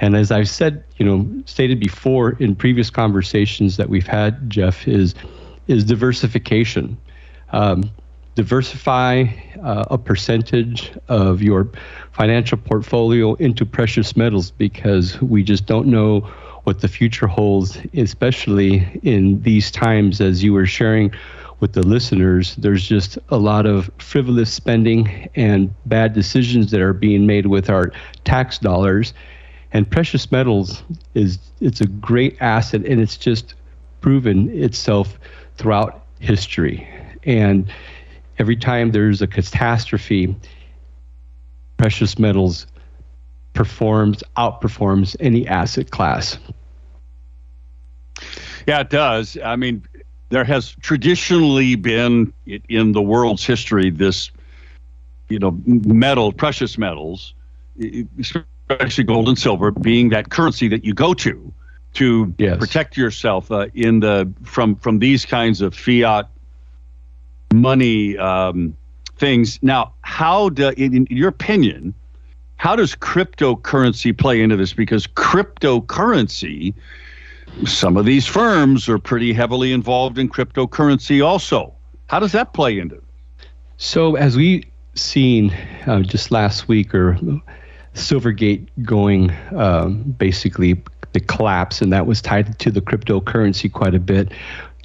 And 0.00 0.16
as 0.16 0.30
I've 0.30 0.48
said, 0.48 0.82
you 0.96 1.04
know, 1.04 1.42
stated 1.44 1.78
before 1.78 2.32
in 2.40 2.56
previous 2.56 2.90
conversations 2.90 3.76
that 3.76 3.88
we've 3.88 4.06
had, 4.06 4.50
Jeff, 4.50 4.88
is 4.88 5.14
is 5.68 5.84
diversification. 5.84 6.96
Um, 7.52 7.90
diversify 8.34 9.26
uh, 9.62 9.84
a 9.90 9.98
percentage 9.98 10.92
of 11.08 11.42
your 11.42 11.68
financial 12.12 12.56
portfolio 12.58 13.34
into 13.34 13.66
precious 13.66 14.16
metals 14.16 14.50
because 14.50 15.20
we 15.20 15.42
just 15.42 15.66
don't 15.66 15.86
know 15.86 16.20
what 16.64 16.80
the 16.80 16.88
future 16.88 17.26
holds, 17.26 17.78
especially 17.94 19.00
in 19.02 19.40
these 19.42 19.70
times 19.70 20.20
as 20.20 20.42
you 20.42 20.52
were 20.52 20.66
sharing 20.66 21.12
with 21.60 21.72
the 21.74 21.86
listeners. 21.86 22.56
There's 22.56 22.86
just 22.86 23.18
a 23.28 23.36
lot 23.36 23.66
of 23.66 23.90
frivolous 23.98 24.52
spending 24.52 25.28
and 25.34 25.72
bad 25.86 26.14
decisions 26.14 26.70
that 26.70 26.80
are 26.80 26.94
being 26.94 27.26
made 27.26 27.46
with 27.46 27.68
our 27.68 27.92
tax 28.24 28.58
dollars 28.58 29.12
and 29.72 29.90
precious 29.90 30.30
metals 30.32 30.82
is 31.14 31.38
it's 31.60 31.80
a 31.80 31.86
great 31.86 32.36
asset, 32.40 32.84
and 32.84 33.00
it's 33.00 33.16
just 33.16 33.54
proven 34.00 34.50
itself 34.50 35.18
throughout 35.56 36.04
history. 36.18 36.88
And 37.24 37.70
every 38.38 38.56
time 38.56 38.92
there's 38.92 39.22
a 39.22 39.26
catastrophe, 39.26 40.34
precious 41.76 42.18
metals 42.18 42.66
performs 43.52 44.22
outperforms 44.36 45.16
any 45.20 45.46
asset 45.46 45.90
class. 45.90 46.38
Yeah, 48.66 48.80
it 48.80 48.90
does. 48.90 49.36
I 49.42 49.56
mean, 49.56 49.82
there 50.28 50.44
has 50.44 50.74
traditionally 50.80 51.74
been 51.74 52.32
in 52.46 52.92
the 52.92 53.02
world's 53.02 53.44
history 53.44 53.90
this, 53.90 54.30
you 55.28 55.38
know, 55.38 55.58
metal, 55.66 56.32
precious 56.32 56.78
metals, 56.78 57.34
gold 59.04 59.28
and 59.28 59.38
silver, 59.38 59.70
being 59.70 60.10
that 60.10 60.30
currency 60.30 60.68
that 60.68 60.84
you 60.84 60.94
go 60.94 61.14
to 61.14 61.52
to 61.94 62.32
yes. 62.38 62.56
protect 62.58 62.96
yourself 62.96 63.50
uh, 63.50 63.66
in 63.74 64.00
the 64.00 64.32
from 64.44 64.76
from 64.76 64.98
these 64.98 65.26
kinds 65.26 65.60
of 65.60 65.74
fiat 65.74 66.28
money 67.52 68.16
um, 68.18 68.76
things. 69.16 69.58
Now, 69.62 69.94
how 70.02 70.50
do, 70.50 70.68
in, 70.76 70.94
in 70.94 71.06
your 71.10 71.28
opinion, 71.28 71.94
how 72.56 72.76
does 72.76 72.94
cryptocurrency 72.94 74.16
play 74.16 74.40
into 74.40 74.56
this? 74.56 74.72
Because 74.72 75.06
cryptocurrency, 75.06 76.74
some 77.64 77.96
of 77.96 78.04
these 78.04 78.26
firms 78.26 78.88
are 78.88 78.98
pretty 78.98 79.32
heavily 79.32 79.72
involved 79.72 80.18
in 80.18 80.28
cryptocurrency 80.28 81.24
also. 81.24 81.74
How 82.06 82.18
does 82.18 82.32
that 82.32 82.52
play 82.52 82.78
into 82.78 82.96
it? 82.96 83.04
So, 83.76 84.16
as 84.16 84.36
we 84.36 84.64
seen 84.94 85.50
uh, 85.86 86.00
just 86.00 86.30
last 86.30 86.68
week 86.68 86.94
or 86.94 87.18
Silvergate 87.94 88.68
going 88.82 89.32
um, 89.56 90.02
basically 90.02 90.82
the 91.12 91.20
collapse, 91.20 91.82
and 91.82 91.92
that 91.92 92.06
was 92.06 92.22
tied 92.22 92.58
to 92.60 92.70
the 92.70 92.80
cryptocurrency 92.80 93.70
quite 93.70 93.94
a 93.94 94.00
bit. 94.00 94.32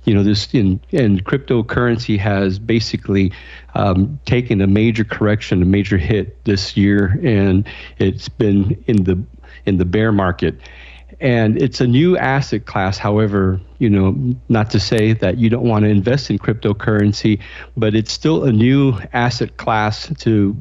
You 0.06 0.13
know, 0.13 0.24
this 0.24 0.54
in 0.54 0.80
and 0.91 1.24
cryptocurrency 1.26 2.18
has 2.20 2.60
basically 2.60 3.32
um, 3.74 4.20
taken 4.26 4.62
a 4.62 4.68
major 4.68 5.04
correction, 5.04 5.62
a 5.62 5.65
major 5.65 5.98
hit 5.98 6.44
this 6.46 6.78
year, 6.78 7.20
and 7.24 7.68
it's 7.98 8.30
been 8.30 8.84
in 8.88 9.04
the 9.04 9.24
in 9.65 9.78
the 9.78 9.86
bear 9.86 10.12
market. 10.12 10.60
And 11.22 11.62
it's 11.62 11.80
a 11.80 11.88
new 11.88 12.18
asset 12.18 12.65
class. 12.65 12.98
However, 12.98 13.62
you 13.80 13.89
know, 13.89 14.36
not 14.50 14.70
to 14.72 14.80
say 14.80 15.13
that 15.13 15.38
you 15.38 15.50
don't 15.50 15.68
want 15.68 15.84
to 15.84 15.89
invest 15.89 16.30
in 16.30 16.38
cryptocurrency, 16.38 17.41
but 17.78 17.96
it's 17.96 18.12
still 18.12 18.44
a 18.44 18.52
new 18.52 19.00
asset 19.13 19.58
class 19.58 20.12
to 20.20 20.56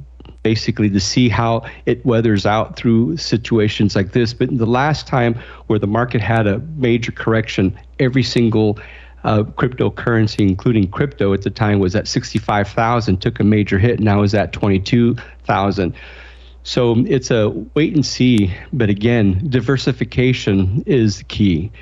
basically 0.45 0.89
to 0.91 1.01
see 1.01 1.29
how 1.29 1.65
it 1.87 2.05
weathers 2.07 2.47
out 2.47 2.77
through 2.77 3.17
situations 3.17 3.97
like 3.97 4.13
this. 4.13 4.33
But 4.33 4.57
the 4.57 4.67
last 4.67 5.09
time 5.09 5.35
where 5.67 5.81
the 5.81 5.89
market 5.89 6.21
had 6.21 6.47
a 6.47 6.61
major 6.77 7.11
correction, 7.11 7.77
every 7.99 8.23
single 8.23 8.79
uh, 9.25 9.43
cryptocurrency, 9.43 10.47
including 10.47 10.89
crypto 10.91 11.33
at 11.33 11.43
the 11.43 11.51
time, 11.51 11.81
was 11.81 11.97
at 11.97 12.07
65,000, 12.07 13.17
took 13.17 13.41
a 13.41 13.45
major 13.45 13.79
hit, 13.79 13.99
now 13.99 14.23
is 14.23 14.35
at 14.35 14.53
22,000. 14.53 15.95
So 16.63 16.95
it's 17.07 17.31
a 17.31 17.51
wait 17.75 17.95
and 17.95 18.07
see, 18.07 18.55
but 18.73 18.91
again, 18.91 19.47
diversification 19.49 20.85
is 20.87 21.25
key 21.29 21.73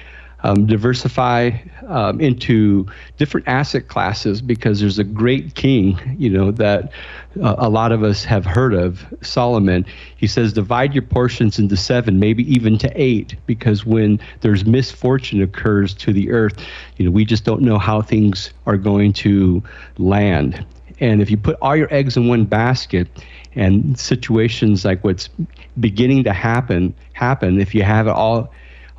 um, 0.42 0.66
diversify 0.66 1.50
um, 1.86 2.20
into 2.20 2.86
different 3.16 3.46
asset 3.48 3.88
classes 3.88 4.42
because 4.42 4.80
there's 4.80 4.98
a 4.98 5.04
great 5.04 5.54
king, 5.54 5.98
you 6.18 6.30
know, 6.30 6.50
that 6.50 6.92
uh, 7.42 7.54
a 7.58 7.68
lot 7.68 7.92
of 7.92 8.02
us 8.02 8.24
have 8.24 8.44
heard 8.44 8.74
of, 8.74 9.04
Solomon. 9.22 9.86
He 10.16 10.26
says, 10.26 10.52
divide 10.52 10.94
your 10.94 11.02
portions 11.02 11.58
into 11.58 11.76
seven, 11.76 12.18
maybe 12.18 12.50
even 12.52 12.78
to 12.78 12.92
eight, 12.94 13.36
because 13.46 13.86
when 13.86 14.20
there's 14.40 14.64
misfortune 14.64 15.42
occurs 15.42 15.94
to 15.94 16.12
the 16.12 16.30
earth, 16.30 16.64
you 16.96 17.04
know, 17.04 17.10
we 17.10 17.24
just 17.24 17.44
don't 17.44 17.62
know 17.62 17.78
how 17.78 18.02
things 18.02 18.50
are 18.66 18.76
going 18.76 19.12
to 19.14 19.62
land. 19.98 20.64
And 21.00 21.20
if 21.22 21.30
you 21.30 21.36
put 21.36 21.56
all 21.62 21.76
your 21.76 21.92
eggs 21.92 22.16
in 22.16 22.28
one 22.28 22.44
basket, 22.44 23.08
and 23.54 23.98
situations 23.98 24.84
like 24.84 25.04
what's 25.04 25.28
beginning 25.78 26.24
to 26.24 26.32
happen 26.32 26.94
happen 27.12 27.60
if 27.60 27.74
you 27.74 27.82
have 27.82 28.06
it 28.06 28.12
all 28.12 28.50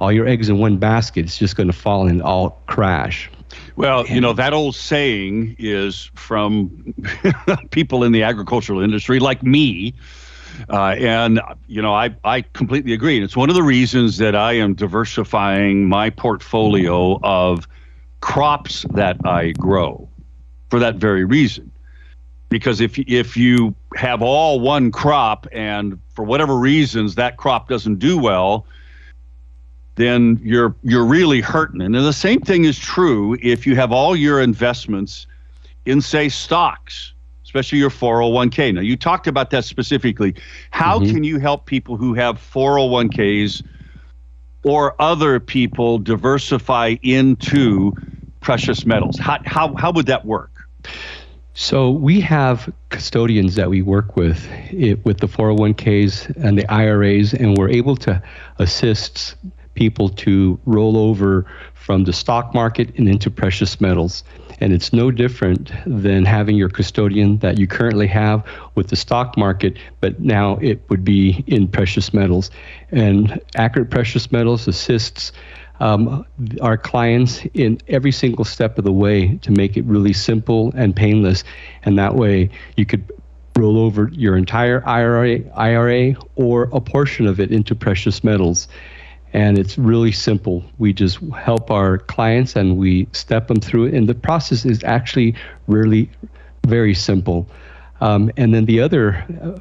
all 0.04 0.12
your 0.12 0.28
eggs 0.28 0.50
in 0.50 0.58
one 0.58 0.76
basket, 0.78 1.24
it's 1.24 1.38
just 1.38 1.56
going 1.56 1.68
to 1.68 1.74
fall 1.74 2.08
and 2.08 2.22
all 2.22 2.62
crash. 2.68 3.32
Well, 3.78 4.06
you 4.08 4.20
know, 4.20 4.34
that 4.34 4.54
old 4.54 4.76
saying 4.76 5.56
is 5.58 6.12
from 6.14 6.94
people 7.72 8.04
in 8.04 8.12
the 8.12 8.24
agricultural 8.24 8.82
industry 8.82 9.20
like 9.20 9.44
me 9.44 9.94
Uh, 10.70 10.96
and, 11.00 11.42
you 11.68 11.82
know, 11.82 11.94
I, 11.94 12.16
I 12.24 12.42
completely 12.42 12.94
agree. 12.94 13.16
And 13.16 13.24
it's 13.24 13.36
one 13.36 13.50
of 13.50 13.56
the 13.56 13.64
reasons 13.64 14.18
that 14.18 14.36
I 14.36 14.54
am 14.54 14.74
diversifying 14.74 15.88
my 15.88 16.10
portfolio 16.10 17.20
of 17.24 17.68
crops 18.22 18.86
that 18.94 19.18
I 19.26 19.52
grow 19.52 20.08
for 20.70 20.80
that 20.80 20.96
very 20.96 21.26
reason. 21.26 21.72
Because 22.50 22.82
if, 22.82 23.00
if 23.00 23.36
you 23.36 23.74
have 23.96 24.22
all 24.22 24.60
one 24.60 24.92
crop 24.92 25.48
and 25.52 26.00
for 26.14 26.24
whatever 26.24 26.56
reasons 26.56 27.16
that 27.16 27.38
crop 27.38 27.68
doesn't 27.68 27.98
do 27.98 28.18
well, 28.18 28.66
then 29.96 30.40
you're 30.44 30.76
you're 30.84 31.06
really 31.06 31.42
hurting. 31.42 31.82
And 31.82 31.94
the 31.94 32.14
same 32.14 32.42
thing 32.42 32.66
is 32.66 32.78
true 32.80 33.38
if 33.42 33.68
you 33.68 33.76
have 33.76 33.92
all 33.92 34.16
your 34.16 34.42
investments 34.42 35.28
in 35.86 36.02
say 36.02 36.30
stocks, 36.30 37.14
especially 37.44 37.80
your 37.80 37.90
401k. 37.90 38.74
Now 38.74 38.82
you 38.82 38.98
talked 38.98 39.28
about 39.28 39.52
that 39.52 39.66
specifically. 39.66 40.36
How 40.72 41.00
mm-hmm. 41.00 41.14
can 41.14 41.24
you 41.24 41.40
help 41.40 41.66
people 41.66 41.98
who 41.98 42.14
have 42.14 42.38
401ks 42.38 43.64
or 44.64 45.00
other 45.00 45.40
people 45.40 46.00
diversify 46.00 46.96
into 47.04 47.94
precious 48.42 48.86
metals? 48.86 49.20
How 49.20 49.38
how 49.46 49.76
how 49.76 49.92
would 49.92 50.08
that 50.08 50.26
work? 50.26 50.50
So 51.56 51.92
we 51.92 52.20
have 52.22 52.74
custodians 52.90 53.54
that 53.56 53.70
we 53.70 53.84
work 53.84 54.16
with 54.16 54.50
it, 54.72 55.06
with 55.06 55.20
the 55.20 55.28
401ks 55.28 56.36
and 56.44 56.58
the 56.58 56.66
IRAs, 56.72 57.36
and 57.36 57.56
we're 57.56 57.70
able 57.70 57.96
to 57.98 58.22
assist 58.58 59.36
people 59.76 60.10
to 60.10 60.60
roll 60.66 60.98
over 60.98 61.46
from 61.74 62.06
the 62.06 62.14
stock 62.14 62.54
market 62.54 62.94
and 62.98 63.10
into 63.10 63.30
precious 63.30 63.82
metals. 63.82 64.24
And 64.60 64.72
it's 64.72 64.94
no 64.94 65.12
different 65.12 65.72
than 65.86 66.24
having 66.24 66.56
your 66.56 66.70
custodian 66.70 67.40
that 67.40 67.58
you 67.58 67.68
currently 67.68 68.08
have 68.08 68.46
with 68.76 68.88
the 68.88 68.96
stock 68.96 69.38
market, 69.38 69.78
but 70.00 70.20
now 70.20 70.58
it 70.62 70.82
would 70.90 71.04
be 71.04 71.44
in 71.48 71.68
precious 71.68 72.14
metals. 72.14 72.52
And 72.92 73.42
Accurate 73.56 73.90
Precious 73.90 74.32
Metals 74.32 74.68
assists 74.68 75.34
um, 75.80 76.26
our 76.62 76.78
clients 76.78 77.42
in 77.54 77.80
every 77.88 78.12
single 78.12 78.46
step 78.46 78.78
of 78.78 78.86
the 78.86 78.92
way 78.92 79.36
to 79.38 79.52
make 79.52 79.76
it 79.76 79.84
really 79.86 80.14
simple 80.14 80.72
and 80.76 80.96
painless. 80.96 81.44
And 81.84 81.98
that 81.98 82.16
way 82.16 82.50
you 82.78 82.86
could 82.86 83.12
roll 83.58 83.78
over 83.80 84.10
your 84.14 84.38
entire 84.38 84.88
IRA, 84.88 85.40
IRA 85.56 86.16
or 86.36 86.70
a 86.72 86.80
portion 86.80 87.28
of 87.28 87.40
it 87.40 87.52
into 87.52 87.76
precious 87.76 88.24
metals 88.24 88.68
and 89.34 89.58
it's 89.58 89.78
really 89.78 90.12
simple. 90.12 90.64
We 90.78 90.94
just 90.94 91.20
help 91.36 91.72
our 91.72 91.98
clients 91.98 92.56
and 92.56 92.78
we 92.78 93.08
step 93.12 93.48
them 93.48 93.60
through 93.60 93.86
it, 93.86 93.94
and 93.96 94.08
the 94.08 94.16
process 94.16 94.66
is 94.66 94.84
actually 94.84 95.36
really 95.68 96.10
very 96.66 96.94
simple. 96.94 97.48
Um, 98.00 98.32
and 98.38 98.54
then 98.54 98.66
the 98.66 98.80
other 98.80 99.26
uh, 99.42 99.60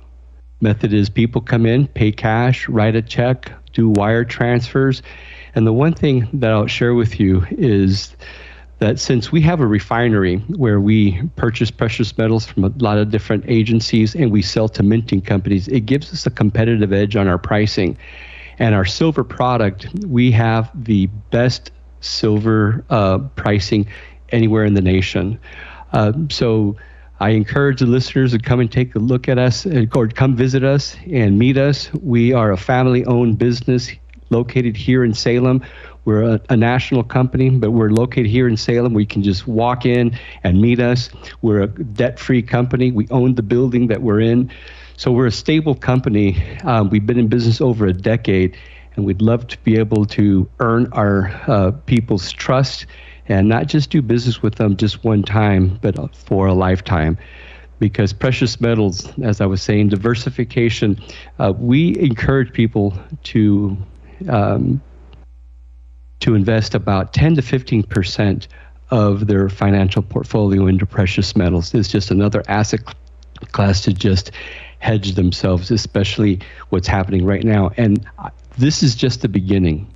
method 0.61 0.93
is 0.93 1.09
people 1.09 1.41
come 1.41 1.67
in, 1.67 1.87
pay 1.89 2.13
cash, 2.13 2.69
write 2.69 2.97
a 2.97 3.03
check, 3.03 3.51
do 3.73 3.89
wire 3.89 4.25
transfers. 4.25 5.03
And 5.55 5.67
the 5.67 5.73
one 5.73 5.95
thing 5.95 6.29
that 6.35 6.51
I'll 6.51 6.67
share 6.67 6.95
with 6.95 7.19
you 7.19 7.45
is 7.51 8.15
that 8.79 8.99
since 8.99 9.31
we 9.31 9.41
have 9.43 9.61
a 9.61 9.67
refinery 9.67 10.39
where 10.57 10.81
we 10.81 11.23
purchase 11.37 11.71
precious 11.71 12.17
metals 12.19 12.47
from 12.47 12.65
a 12.65 12.73
lot 12.79 12.99
of 12.99 13.11
different 13.11 13.45
agencies 13.47 14.15
and 14.15 14.33
we 14.33 14.43
sell 14.43 14.69
to 14.71 14.83
minting 14.83 15.21
companies, 15.21 15.69
it 15.69 15.81
gives 15.87 16.13
us 16.13 16.27
a 16.27 16.31
competitive 16.31 16.93
edge 16.93 17.15
on 17.17 17.29
our 17.29 17.39
pricing. 17.39 17.97
And 18.59 18.75
our 18.75 18.85
silver 18.85 19.25
product, 19.25 19.88
we 20.07 20.31
have 20.33 20.71
the 20.75 21.07
best 21.31 21.71
silver 22.01 22.85
uh, 22.91 23.19
pricing 23.37 23.88
anywhere 24.31 24.65
in 24.65 24.75
the 24.75 24.81
nation. 24.81 25.38
Uh, 25.93 26.12
so 26.31 26.77
I 27.21 27.31
encourage 27.31 27.81
the 27.81 27.87
listeners 27.87 28.33
to 28.33 28.38
come 28.38 28.61
and 28.61 28.71
take 28.71 28.95
a 28.95 28.99
look 28.99 29.29
at 29.29 29.38
us 29.38 29.65
or 29.67 30.09
come 30.09 30.35
visit 30.35 30.65
us 30.65 30.97
and 31.11 31.38
meet 31.38 31.57
us. 31.57 31.93
We 31.95 32.33
are 32.33 32.51
a 32.51 32.57
family 32.57 33.05
owned 33.05 33.38
business 33.38 33.91
located 34.31 34.77
here 34.77 35.05
in 35.05 35.15
Salem. 35.15 35.62
We're 36.05 36.23
a, 36.23 36.41
a, 36.49 36.57
national 36.57 37.05
company, 37.05 37.51
but 37.51 37.71
we're 37.71 37.91
located 37.91 38.27
here 38.27 38.49
in 38.49 38.57
Salem. 38.57 38.93
We 38.93 39.07
can 39.07 39.23
just 39.23 39.47
walk 39.47 39.87
in 39.87 40.19
and 40.43 40.61
meet 40.61 40.81
us. 40.81 41.11
We're 41.43 41.61
a 41.61 41.69
debt 41.69 42.19
free 42.19 42.43
company. 42.43 42.91
We 42.91 43.07
own 43.11 43.37
the 43.37 43.43
building 43.43 43.87
that 43.87 44.03
we're 44.03 44.21
in. 44.21 44.51
So 44.96 45.11
we're 45.11 45.26
a 45.26 45.33
stable 45.33 45.74
company. 45.74 46.42
Um, 46.64 46.90
we've 46.90 47.07
been 47.07 47.18
in 47.18 47.28
business 47.28 47.61
over 47.61 47.87
a 47.87 47.92
decade, 47.92 48.57
and 48.94 49.05
we'd 49.05 49.22
love 49.22 49.46
to 49.48 49.59
be 49.59 49.78
able 49.78 50.05
to 50.07 50.48
earn 50.61 50.92
our 50.92 51.28
uh, 51.46 51.70
people's 51.87 52.31
trust 52.31 52.87
and 53.26 53.48
not 53.48 53.66
just 53.66 53.90
do 53.90 54.02
business 54.02 54.42
with 54.42 54.57
them 54.57 54.76
just 54.76 55.05
one 55.05 55.22
time, 55.22 55.78
but 55.81 56.14
for 56.14 56.46
a 56.46 56.55
lifetime. 56.55 57.16
Because 57.78 58.12
precious 58.12 58.61
metals, 58.61 59.11
as 59.20 59.40
I 59.40 59.46
was 59.46 59.61
saying, 59.61 59.88
diversification, 59.88 61.02
uh, 61.38 61.52
we 61.57 61.98
encourage 61.98 62.52
people 62.52 62.96
to 63.24 63.76
um, 64.28 64.81
to 66.20 66.37
invest 66.37 66.76
about 66.76 67.12
10 67.12 67.35
to 67.37 67.42
15 67.42 67.83
percent 67.83 68.46
of 68.92 69.26
their 69.26 69.48
financial 69.48 70.02
portfolio 70.02 70.66
into 70.66 70.87
precious 70.87 71.35
metals. 71.35 71.74
It's 71.74 71.88
just 71.88 72.11
another 72.11 72.42
asset 72.46 72.83
class 73.50 73.81
to 73.83 73.92
just 73.92 74.31
hedge 74.83 75.14
themselves, 75.14 75.71
especially 75.71 76.40
what's 76.71 76.88
happening 76.88 77.25
right 77.25 77.45
now. 77.45 77.71
And 77.77 78.05
this 78.59 78.83
is 78.83 78.97
just 78.97 79.23
the 79.23 79.29
beginning. 79.29 79.87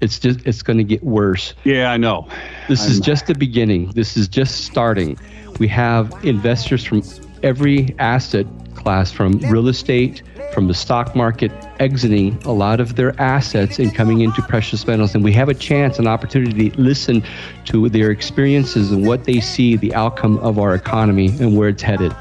It's 0.00 0.18
just 0.18 0.46
it's 0.46 0.62
going 0.62 0.78
to 0.78 0.84
get 0.84 1.02
worse. 1.02 1.54
Yeah, 1.64 1.90
I 1.90 1.96
know. 1.96 2.28
This 2.68 2.84
I'm... 2.84 2.92
is 2.92 3.00
just 3.00 3.26
the 3.26 3.34
beginning. 3.34 3.90
This 3.92 4.16
is 4.16 4.28
just 4.28 4.64
starting. 4.64 5.18
We 5.58 5.68
have 5.68 6.14
investors 6.22 6.84
from 6.84 7.02
every 7.42 7.94
asset 7.98 8.46
class 8.74 9.10
from 9.10 9.38
real 9.50 9.68
estate, 9.68 10.22
from 10.52 10.68
the 10.68 10.74
stock 10.74 11.14
market, 11.14 11.52
exiting 11.80 12.38
a 12.44 12.52
lot 12.52 12.80
of 12.80 12.96
their 12.96 13.18
assets 13.20 13.78
and 13.78 13.94
coming 13.94 14.20
into 14.20 14.42
precious 14.42 14.86
metals. 14.86 15.14
And 15.14 15.24
we 15.24 15.32
have 15.32 15.48
a 15.48 15.54
chance, 15.54 15.98
an 15.98 16.06
opportunity 16.06 16.70
to 16.70 16.80
listen 16.80 17.22
to 17.66 17.88
their 17.88 18.10
experiences 18.10 18.90
and 18.90 19.06
what 19.06 19.24
they 19.24 19.40
see 19.40 19.76
the 19.76 19.94
outcome 19.94 20.38
of 20.38 20.58
our 20.58 20.74
economy 20.74 21.28
and 21.40 21.56
where 21.56 21.68
it's 21.68 21.82
headed. 21.82 22.14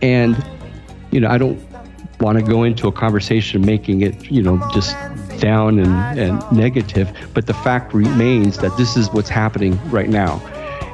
And 0.00 0.34
you 1.12 1.20
know, 1.20 1.28
I 1.28 1.38
don't 1.38 1.60
want 2.20 2.38
to 2.38 2.44
go 2.44 2.64
into 2.64 2.88
a 2.88 2.92
conversation 2.92 3.64
making 3.64 4.00
it, 4.00 4.30
you 4.30 4.42
know, 4.42 4.58
just 4.72 4.96
down 5.38 5.78
and, 5.78 6.18
and 6.18 6.52
negative, 6.52 7.12
but 7.34 7.46
the 7.46 7.54
fact 7.54 7.92
remains 7.92 8.58
that 8.58 8.76
this 8.76 8.96
is 8.96 9.10
what's 9.10 9.28
happening 9.28 9.78
right 9.90 10.08
now. 10.08 10.40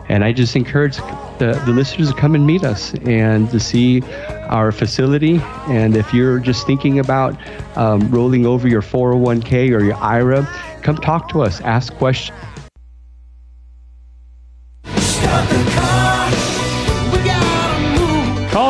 And 0.09 0.25
I 0.25 0.33
just 0.33 0.57
encourage 0.57 0.97
the, 1.39 1.61
the 1.67 1.73
listeners 1.73 2.11
to 2.11 2.17
come 2.17 2.35
and 2.35 2.47
meet 2.47 2.65
us 2.65 2.95
and 3.05 3.49
to 3.51 3.61
see 3.61 4.03
our 4.49 4.73
facility. 4.73 5.39
And 5.69 5.97
if 5.97 6.15
you're 6.15 6.39
just 6.39 6.67
thinking 6.67 6.99
about 6.99 7.39
um, 7.77 8.11
rolling 8.11 8.47
over 8.47 8.67
your 8.67 8.81
401k 8.81 9.71
or 9.71 9.85
your 9.85 9.97
IRA, 9.97 10.45
come 10.83 10.97
talk 10.97 11.29
to 11.31 11.43
us, 11.43 11.61
ask 11.61 11.95
questions. 11.95 12.37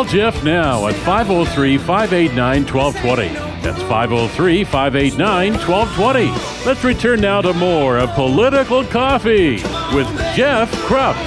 Jeff 0.08 0.42
now 0.42 0.86
at 0.86 0.94
503 0.94 1.76
589 1.76 2.64
1220. 2.64 3.28
That's 3.62 3.82
503 3.82 4.64
589 4.64 5.52
1220. 5.52 6.64
Let's 6.64 6.82
return 6.82 7.20
now 7.20 7.42
to 7.42 7.52
more 7.52 7.98
of 7.98 8.08
Political 8.14 8.84
Coffee 8.86 9.56
with 9.94 10.08
Jeff 10.34 10.72
Kropf. 10.86 11.18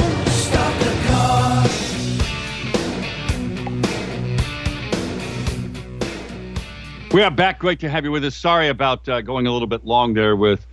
We 7.13 7.21
are 7.21 7.29
back. 7.29 7.59
Great 7.59 7.79
to 7.81 7.89
have 7.89 8.03
you 8.03 8.11
with 8.11 8.25
us. 8.25 8.35
Sorry 8.35 8.69
about 8.69 9.07
uh, 9.07 9.21
going 9.21 9.45
a 9.45 9.51
little 9.51 9.67
bit 9.67 9.85
long 9.85 10.15
there 10.15 10.35
with 10.35 10.65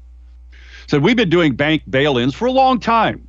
Said, 0.88 1.04
We've 1.04 1.16
been 1.16 1.30
doing 1.30 1.56
bank 1.56 1.84
bail 1.90 2.18
ins 2.18 2.36
for 2.36 2.48
a 2.48 2.52
long 2.52 2.80
time. 2.80 3.26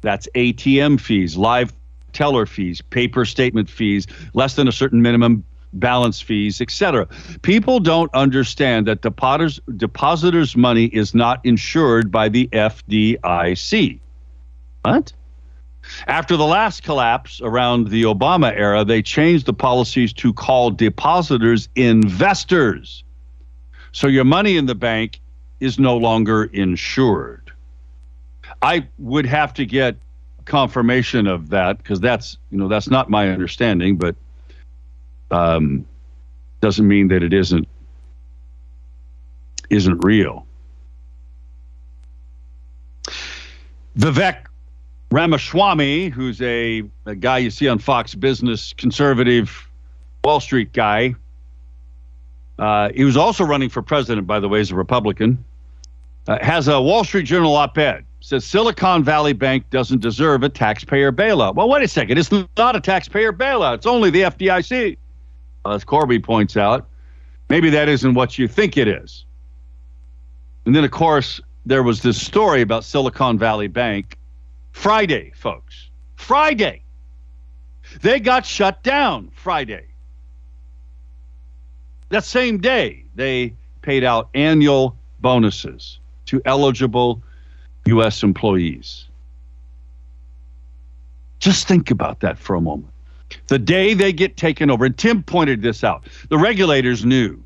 That's 0.00 0.28
ATM 0.34 1.00
fees, 1.00 1.36
live 1.36 1.72
teller 2.12 2.46
fees, 2.46 2.80
paper 2.80 3.24
statement 3.24 3.70
fees, 3.70 4.06
less 4.34 4.56
than 4.56 4.66
a 4.66 4.72
certain 4.72 5.00
minimum 5.00 5.44
balance 5.72 6.20
fees, 6.20 6.60
etc. 6.60 7.06
People 7.42 7.80
don't 7.80 8.12
understand 8.14 8.86
that 8.86 9.02
depositors 9.02 9.60
depositors' 9.76 10.56
money 10.56 10.86
is 10.86 11.14
not 11.14 11.40
insured 11.44 12.10
by 12.10 12.28
the 12.28 12.48
FDIC. 12.52 14.00
What? 14.82 15.12
After 16.06 16.36
the 16.36 16.44
last 16.44 16.82
collapse 16.82 17.40
around 17.40 17.88
the 17.88 18.02
Obama 18.02 18.52
era, 18.52 18.84
they 18.84 19.02
changed 19.02 19.46
the 19.46 19.52
policies 19.52 20.12
to 20.14 20.32
call 20.32 20.70
depositors 20.70 21.68
investors. 21.76 23.04
So 23.92 24.08
your 24.08 24.24
money 24.24 24.56
in 24.56 24.66
the 24.66 24.74
bank 24.74 25.20
is 25.60 25.78
no 25.78 25.96
longer 25.96 26.44
insured. 26.44 27.52
I 28.62 28.88
would 28.98 29.26
have 29.26 29.54
to 29.54 29.66
get 29.66 29.96
confirmation 30.44 31.26
of 31.26 31.50
that 31.50 31.78
because 31.78 32.00
that's 32.00 32.38
you 32.50 32.58
know 32.58 32.68
that's 32.68 32.88
not 32.88 33.10
my 33.10 33.28
understanding, 33.30 33.96
but 33.96 34.16
um, 35.30 35.86
doesn't 36.60 36.86
mean 36.86 37.08
that 37.08 37.22
it 37.22 37.32
isn't 37.32 37.66
isn't 39.68 40.04
real. 40.04 40.46
Vivek 43.98 44.46
Ramaswamy, 45.10 46.08
who's 46.08 46.40
a, 46.42 46.82
a 47.06 47.14
guy 47.14 47.38
you 47.38 47.50
see 47.50 47.66
on 47.66 47.78
Fox 47.78 48.14
Business, 48.14 48.72
conservative 48.74 49.68
Wall 50.24 50.40
Street 50.40 50.72
guy. 50.72 51.14
Uh, 52.58 52.90
he 52.94 53.04
was 53.04 53.16
also 53.16 53.44
running 53.44 53.68
for 53.68 53.82
president, 53.82 54.26
by 54.26 54.38
the 54.38 54.48
way, 54.48 54.60
as 54.60 54.70
a 54.70 54.74
Republican. 54.74 55.44
Uh, 56.28 56.38
has 56.42 56.68
a 56.68 56.80
Wall 56.80 57.04
Street 57.04 57.24
Journal 57.24 57.54
op-ed 57.56 58.04
says 58.26 58.44
Silicon 58.44 59.04
Valley 59.04 59.32
Bank 59.32 59.70
doesn't 59.70 60.00
deserve 60.00 60.42
a 60.42 60.48
taxpayer 60.48 61.12
bailout. 61.12 61.54
Well, 61.54 61.68
wait 61.68 61.84
a 61.84 61.88
second. 61.88 62.18
It's 62.18 62.32
not 62.56 62.74
a 62.74 62.80
taxpayer 62.80 63.32
bailout. 63.32 63.76
It's 63.76 63.86
only 63.86 64.10
the 64.10 64.22
FDIC. 64.22 64.96
Uh, 65.66 65.74
as 65.74 65.84
Corby 65.84 66.20
points 66.20 66.56
out, 66.56 66.86
maybe 67.48 67.70
that 67.70 67.88
isn't 67.88 68.14
what 68.14 68.38
you 68.38 68.46
think 68.46 68.76
it 68.76 68.86
is. 68.86 69.24
And 70.64 70.74
then, 70.76 70.84
of 70.84 70.92
course, 70.92 71.40
there 71.64 71.82
was 71.82 72.02
this 72.02 72.24
story 72.24 72.60
about 72.62 72.84
Silicon 72.84 73.36
Valley 73.36 73.66
Bank 73.66 74.16
Friday, 74.70 75.32
folks. 75.34 75.88
Friday. 76.14 76.82
They 78.00 78.20
got 78.20 78.46
shut 78.46 78.82
down 78.84 79.32
Friday. 79.34 79.86
That 82.10 82.24
same 82.24 82.58
day, 82.58 83.04
they 83.16 83.54
paid 83.82 84.04
out 84.04 84.28
annual 84.34 84.96
bonuses 85.20 85.98
to 86.26 86.40
eligible 86.44 87.22
U.S. 87.86 88.22
employees. 88.22 89.06
Just 91.40 91.66
think 91.66 91.90
about 91.90 92.20
that 92.20 92.38
for 92.38 92.54
a 92.54 92.60
moment. 92.60 92.92
The 93.48 93.58
day 93.58 93.94
they 93.94 94.12
get 94.12 94.36
taken 94.36 94.70
over, 94.70 94.84
and 94.84 94.96
Tim 94.96 95.22
pointed 95.22 95.62
this 95.62 95.84
out, 95.84 96.06
the 96.28 96.38
regulators 96.38 97.04
knew. 97.04 97.42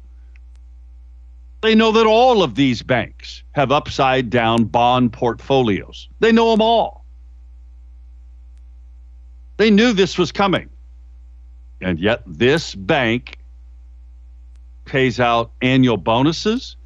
They 1.63 1.75
know 1.75 1.93
that 1.93 2.07
all 2.07 2.43
of 2.43 2.55
these 2.55 2.83
banks 2.83 3.43
have 3.53 3.71
upside 3.71 4.31
down 4.31 4.65
bond 4.65 5.13
portfolios. 5.13 6.09
They 6.21 6.33
know 6.33 6.51
them 6.51 6.63
all. 6.63 7.05
They 9.59 9.71
knew 9.71 9.93
this 9.93 10.17
was 10.17 10.33
coming. 10.33 10.71
And 11.83 11.99
yet, 11.99 12.23
this 12.27 12.75
bank 12.75 13.37
pays 14.87 15.21
out 15.21 15.53
annual 15.61 15.97
bonuses 15.97 16.77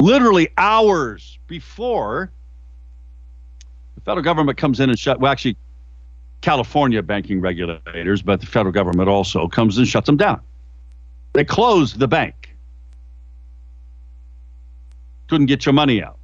literally 0.00 0.48
hours 0.56 1.38
before 1.46 2.30
the 3.94 4.00
federal 4.02 4.22
government 4.22 4.58
comes 4.58 4.80
in 4.80 4.90
and 4.90 4.98
shut. 4.98 5.20
Well, 5.20 5.32
actually, 5.32 5.56
California 6.40 7.02
banking 7.02 7.40
regulators, 7.40 8.22
but 8.22 8.40
the 8.40 8.46
federal 8.46 8.72
government 8.72 9.08
also 9.08 9.48
comes 9.48 9.78
and 9.78 9.88
shuts 9.88 10.06
them 10.06 10.16
down. 10.16 10.40
They 11.32 11.44
closed 11.44 11.98
the 11.98 12.08
bank. 12.08 12.56
Couldn't 15.28 15.46
get 15.46 15.66
your 15.66 15.72
money 15.72 16.02
out. 16.02 16.18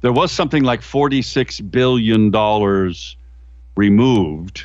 There 0.00 0.12
was 0.12 0.32
something 0.32 0.62
like 0.62 0.80
$46 0.80 1.70
billion 1.70 2.30
removed. 3.76 4.64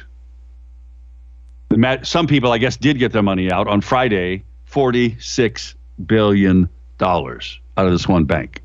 Some 2.03 2.27
people, 2.27 2.51
I 2.51 2.57
guess, 2.59 2.77
did 2.77 2.99
get 2.99 3.11
their 3.11 3.23
money 3.23 3.51
out 3.51 3.67
on 3.67 3.81
Friday 3.81 4.43
$46 4.71 5.75
billion 6.05 6.69
out 7.01 7.31
of 7.75 7.91
this 7.91 8.07
one 8.07 8.25
bank. 8.25 8.61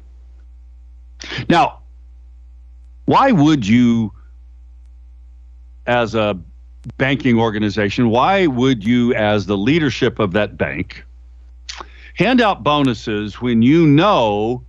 Now, 1.48 1.80
why 3.06 3.32
would 3.32 3.66
you, 3.66 4.12
as 5.88 6.14
a 6.14 6.38
banking 6.96 7.38
organization, 7.38 8.10
why 8.10 8.46
would 8.46 8.84
you, 8.84 9.14
as 9.14 9.46
the 9.46 9.56
leadership 9.56 10.18
of 10.18 10.32
that 10.32 10.56
bank, 10.56 11.04
hand 12.14 12.40
out 12.40 12.62
bonuses 12.62 13.40
when 13.40 13.62
you 13.62 13.86
know 13.86 14.62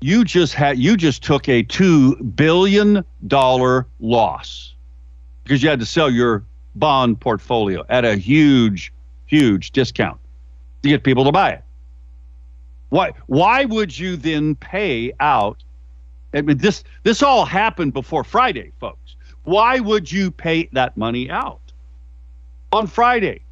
you 0.00 0.24
just 0.24 0.54
had 0.54 0.78
you 0.78 0.96
just 0.96 1.22
took 1.22 1.48
a 1.48 1.62
two 1.62 2.16
billion 2.16 3.04
dollar 3.26 3.86
loss 4.00 4.74
because 5.42 5.62
you 5.62 5.68
had 5.68 5.80
to 5.80 5.86
sell 5.86 6.10
your 6.10 6.44
bond 6.74 7.20
portfolio 7.20 7.84
at 7.88 8.04
a 8.04 8.16
huge, 8.16 8.92
huge 9.26 9.70
discount 9.70 10.20
to 10.82 10.88
get 10.88 11.04
people 11.04 11.24
to 11.24 11.32
buy 11.32 11.50
it. 11.52 11.64
Why 12.90 13.12
why 13.26 13.64
would 13.64 13.98
you 13.98 14.16
then 14.16 14.56
pay 14.56 15.12
out 15.20 15.64
I 16.34 16.42
mean, 16.42 16.58
this 16.58 16.82
this 17.04 17.22
all 17.22 17.44
happened 17.44 17.92
before 17.92 18.24
Friday, 18.24 18.72
folks. 18.80 19.16
Why 19.44 19.80
would 19.80 20.10
you 20.10 20.30
pay 20.30 20.68
that 20.72 20.96
money 20.96 21.30
out 21.30 21.60
on 22.72 22.86
Friday, 22.86 23.42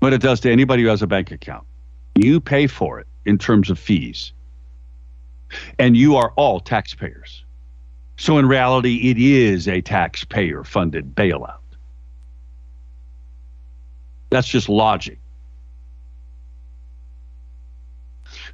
But 0.00 0.12
it 0.12 0.20
does 0.20 0.40
to 0.40 0.52
anybody 0.52 0.82
who 0.82 0.88
has 0.88 1.02
a 1.02 1.06
bank 1.06 1.32
account. 1.32 1.66
You 2.14 2.40
pay 2.40 2.66
for 2.66 3.00
it 3.00 3.06
in 3.24 3.38
terms 3.38 3.70
of 3.70 3.78
fees 3.78 4.32
and 5.78 5.96
you 5.96 6.16
are 6.16 6.32
all 6.36 6.60
taxpayers. 6.60 7.44
So 8.16 8.38
in 8.38 8.46
reality, 8.46 9.10
it 9.10 9.18
is 9.18 9.68
a 9.68 9.80
taxpayer 9.80 10.64
funded 10.64 11.14
bailout. 11.14 11.58
That's 14.30 14.48
just 14.48 14.68
logic. 14.68 15.18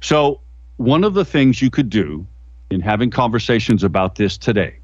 So, 0.01 0.41
one 0.77 1.03
of 1.03 1.13
the 1.13 1.23
things 1.23 1.61
you 1.61 1.69
could 1.69 1.89
do 1.89 2.25
in 2.69 2.81
having 2.81 3.09
conversations 3.09 3.83
about 3.83 4.15
this 4.15 4.37
today, 4.37 4.75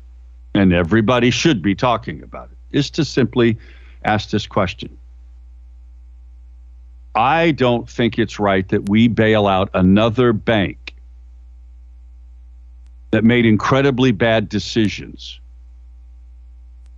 and 0.54 0.74
everybody 0.74 1.30
should 1.30 1.62
be 1.62 1.76
talking 1.76 2.24
about 2.24 2.50
it, 2.52 2.78
is 2.78 2.90
to 2.92 3.04
simply 3.04 3.58
ask 4.06 4.30
this 4.30 4.48
question 4.48 4.98
I 7.16 7.52
don't 7.52 7.90
think 7.90 8.18
it's 8.18 8.40
right 8.40 8.68
that 8.70 8.88
we 8.88 9.08
bail 9.08 9.48
out 9.48 9.70
another 9.74 10.32
bank 10.32 10.96
that 13.12 13.24
made 13.24 13.46
incredibly 13.46 14.12
bad 14.12 14.50
decisions 14.50 15.40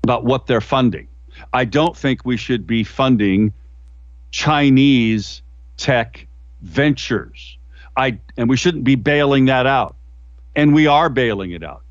about 0.03 0.25
what 0.25 0.47
they're 0.47 0.61
funding. 0.61 1.07
I 1.53 1.65
don't 1.65 1.95
think 1.95 2.25
we 2.25 2.37
should 2.37 2.67
be 2.67 2.83
funding 2.83 3.53
Chinese 4.31 5.41
tech 5.77 6.27
ventures. 6.61 7.57
I 7.95 8.19
and 8.37 8.49
we 8.49 8.57
shouldn't 8.57 8.83
be 8.83 8.95
bailing 8.95 9.45
that 9.45 9.65
out. 9.65 9.95
And 10.55 10.73
we 10.73 10.87
are 10.87 11.09
bailing 11.09 11.51
it 11.51 11.63
out. 11.63 11.81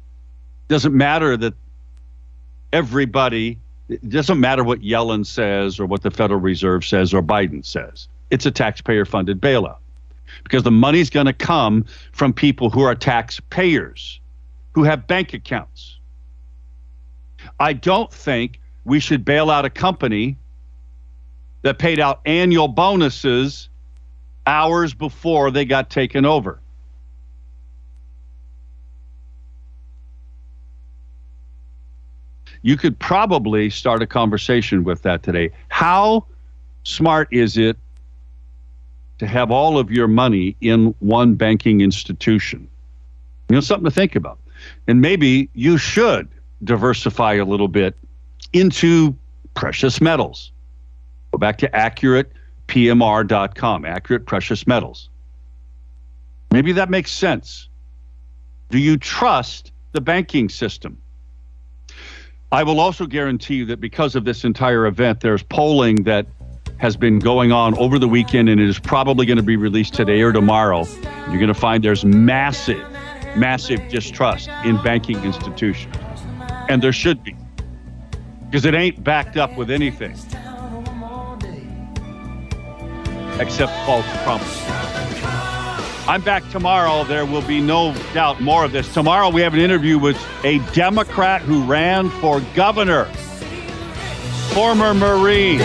Doesn't 0.69 0.95
matter 0.95 1.37
that 1.37 1.55
everybody 2.73 3.59
it 3.89 4.09
doesn't 4.09 4.39
matter 4.39 4.63
what 4.63 4.81
Yellen 4.81 5.27
says 5.27 5.81
or 5.81 5.87
what 5.87 6.03
the 6.03 6.11
Federal 6.11 6.39
Reserve 6.39 6.85
says 6.85 7.13
or 7.13 7.23
Biden 7.23 7.65
says. 7.65 8.07
It's 8.31 8.47
a 8.47 8.51
taxpayer 8.51 9.05
funded 9.05 9.41
bailout 9.41 9.80
because 10.43 10.63
the 10.63 10.71
money's 10.71 11.11
going 11.11 11.27
to 11.27 11.33
come 11.33 11.85
from 12.13 12.33
people 12.33 12.71
who 12.71 12.83
are 12.83 12.95
taxpayers, 12.95 14.21
who 14.73 14.85
have 14.85 15.07
bank 15.07 15.35
accounts. 15.35 15.99
I 17.59 17.73
don't 17.73 18.13
think 18.13 18.61
we 18.85 19.01
should 19.01 19.25
bail 19.25 19.51
out 19.51 19.65
a 19.65 19.71
company 19.71 20.37
that 21.63 21.79
paid 21.79 22.01
out 22.01 22.21
annual 22.25 22.69
bonuses 22.69 23.69
hours 24.47 24.95
before 24.95 25.51
they 25.51 25.65
got 25.65 25.91
taken 25.91 26.25
over. 26.25 26.61
You 32.63 32.77
could 32.77 32.99
probably 32.99 33.71
start 33.71 34.03
a 34.03 34.07
conversation 34.07 34.85
with 34.85 35.03
that 35.03 35.23
today. 35.23 35.51
How 35.69 36.27
smart 36.83 37.29
is 37.31 37.57
it 37.57 37.77
to 39.21 39.27
have 39.27 39.51
all 39.51 39.79
of 39.79 39.91
your 39.91 40.09
money 40.09 40.57
in 40.63 40.95
one 41.01 41.35
banking 41.35 41.83
institution. 41.83 42.67
You 43.51 43.57
know, 43.57 43.61
something 43.61 43.85
to 43.85 43.91
think 43.91 44.17
about. 44.17 44.39
And 44.89 45.03
maybe 45.03 45.51
you 45.53 45.77
should 45.77 46.27
diversify 46.65 47.35
a 47.35 47.45
little 47.45 47.69
bit 47.69 47.95
into 48.55 49.15
precious 49.53 50.01
metals. 50.01 50.53
Go 51.33 51.39
back 51.39 51.59
to 51.59 51.69
accuratepmr.com, 51.69 53.85
accurate 53.85 54.25
precious 54.25 54.67
metals. 54.67 55.11
Maybe 56.51 56.73
that 56.73 56.89
makes 56.89 57.13
sense. 57.13 57.69
Do 58.71 58.79
you 58.79 58.97
trust 58.97 59.71
the 59.93 60.01
banking 60.01 60.49
system? 60.49 60.97
I 62.51 62.63
will 62.63 62.81
also 62.81 63.05
guarantee 63.05 63.57
you 63.57 63.67
that 63.67 63.83
because 63.83 64.17
of 64.17 64.25
this 64.25 64.45
entire 64.45 64.87
event, 64.87 65.21
there's 65.21 65.43
polling 65.43 66.05
that 66.05 66.27
has 66.81 66.97
been 66.97 67.19
going 67.19 67.53
on 67.53 67.77
over 67.77 67.99
the 67.99 68.09
weekend 68.09 68.49
and 68.49 68.59
it 68.59 68.69
is 68.69 68.79
probably 68.79 69.27
going 69.27 69.37
to 69.37 69.43
be 69.43 69.57
released 69.57 69.93
today 69.93 70.23
or 70.23 70.33
tomorrow. 70.33 70.87
You're 71.29 71.39
going 71.39 71.49
to 71.49 71.55
find 71.55 71.85
there's 71.85 72.07
massive, 72.07 72.81
massive 73.37 73.87
distrust 73.91 74.49
in 74.65 74.83
banking 74.83 75.23
institutions. 75.23 75.95
And 76.71 76.81
there 76.83 76.93
should 76.93 77.23
be, 77.23 77.37
because 78.47 78.65
it 78.65 78.75
ain't 78.75 79.05
backed 79.05 79.37
up 79.37 79.57
with 79.59 79.71
anything 79.71 80.13
except 83.39 83.73
false 83.85 84.07
promises. 84.23 84.63
I'm 86.09 86.23
back 86.23 86.49
tomorrow. 86.51 87.05
There 87.05 87.27
will 87.27 87.43
be 87.43 87.61
no 87.61 87.95
doubt 88.15 88.41
more 88.41 88.65
of 88.65 88.73
this. 88.73 88.93
Tomorrow 88.95 89.29
we 89.29 89.43
have 89.43 89.53
an 89.53 89.61
interview 89.61 89.99
with 89.99 90.19
a 90.45 90.59
Democrat 90.73 91.43
who 91.43 91.63
ran 91.65 92.09
for 92.09 92.41
governor, 92.55 93.05
former 94.55 94.95
Marine. 94.95 95.61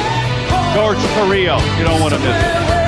George 0.75 0.97
Carrillo. 0.97 1.57
You 1.77 1.85
don't 1.85 2.01
want 2.01 2.13
to 2.13 2.19
miss 2.19 2.35
it. 2.35 2.84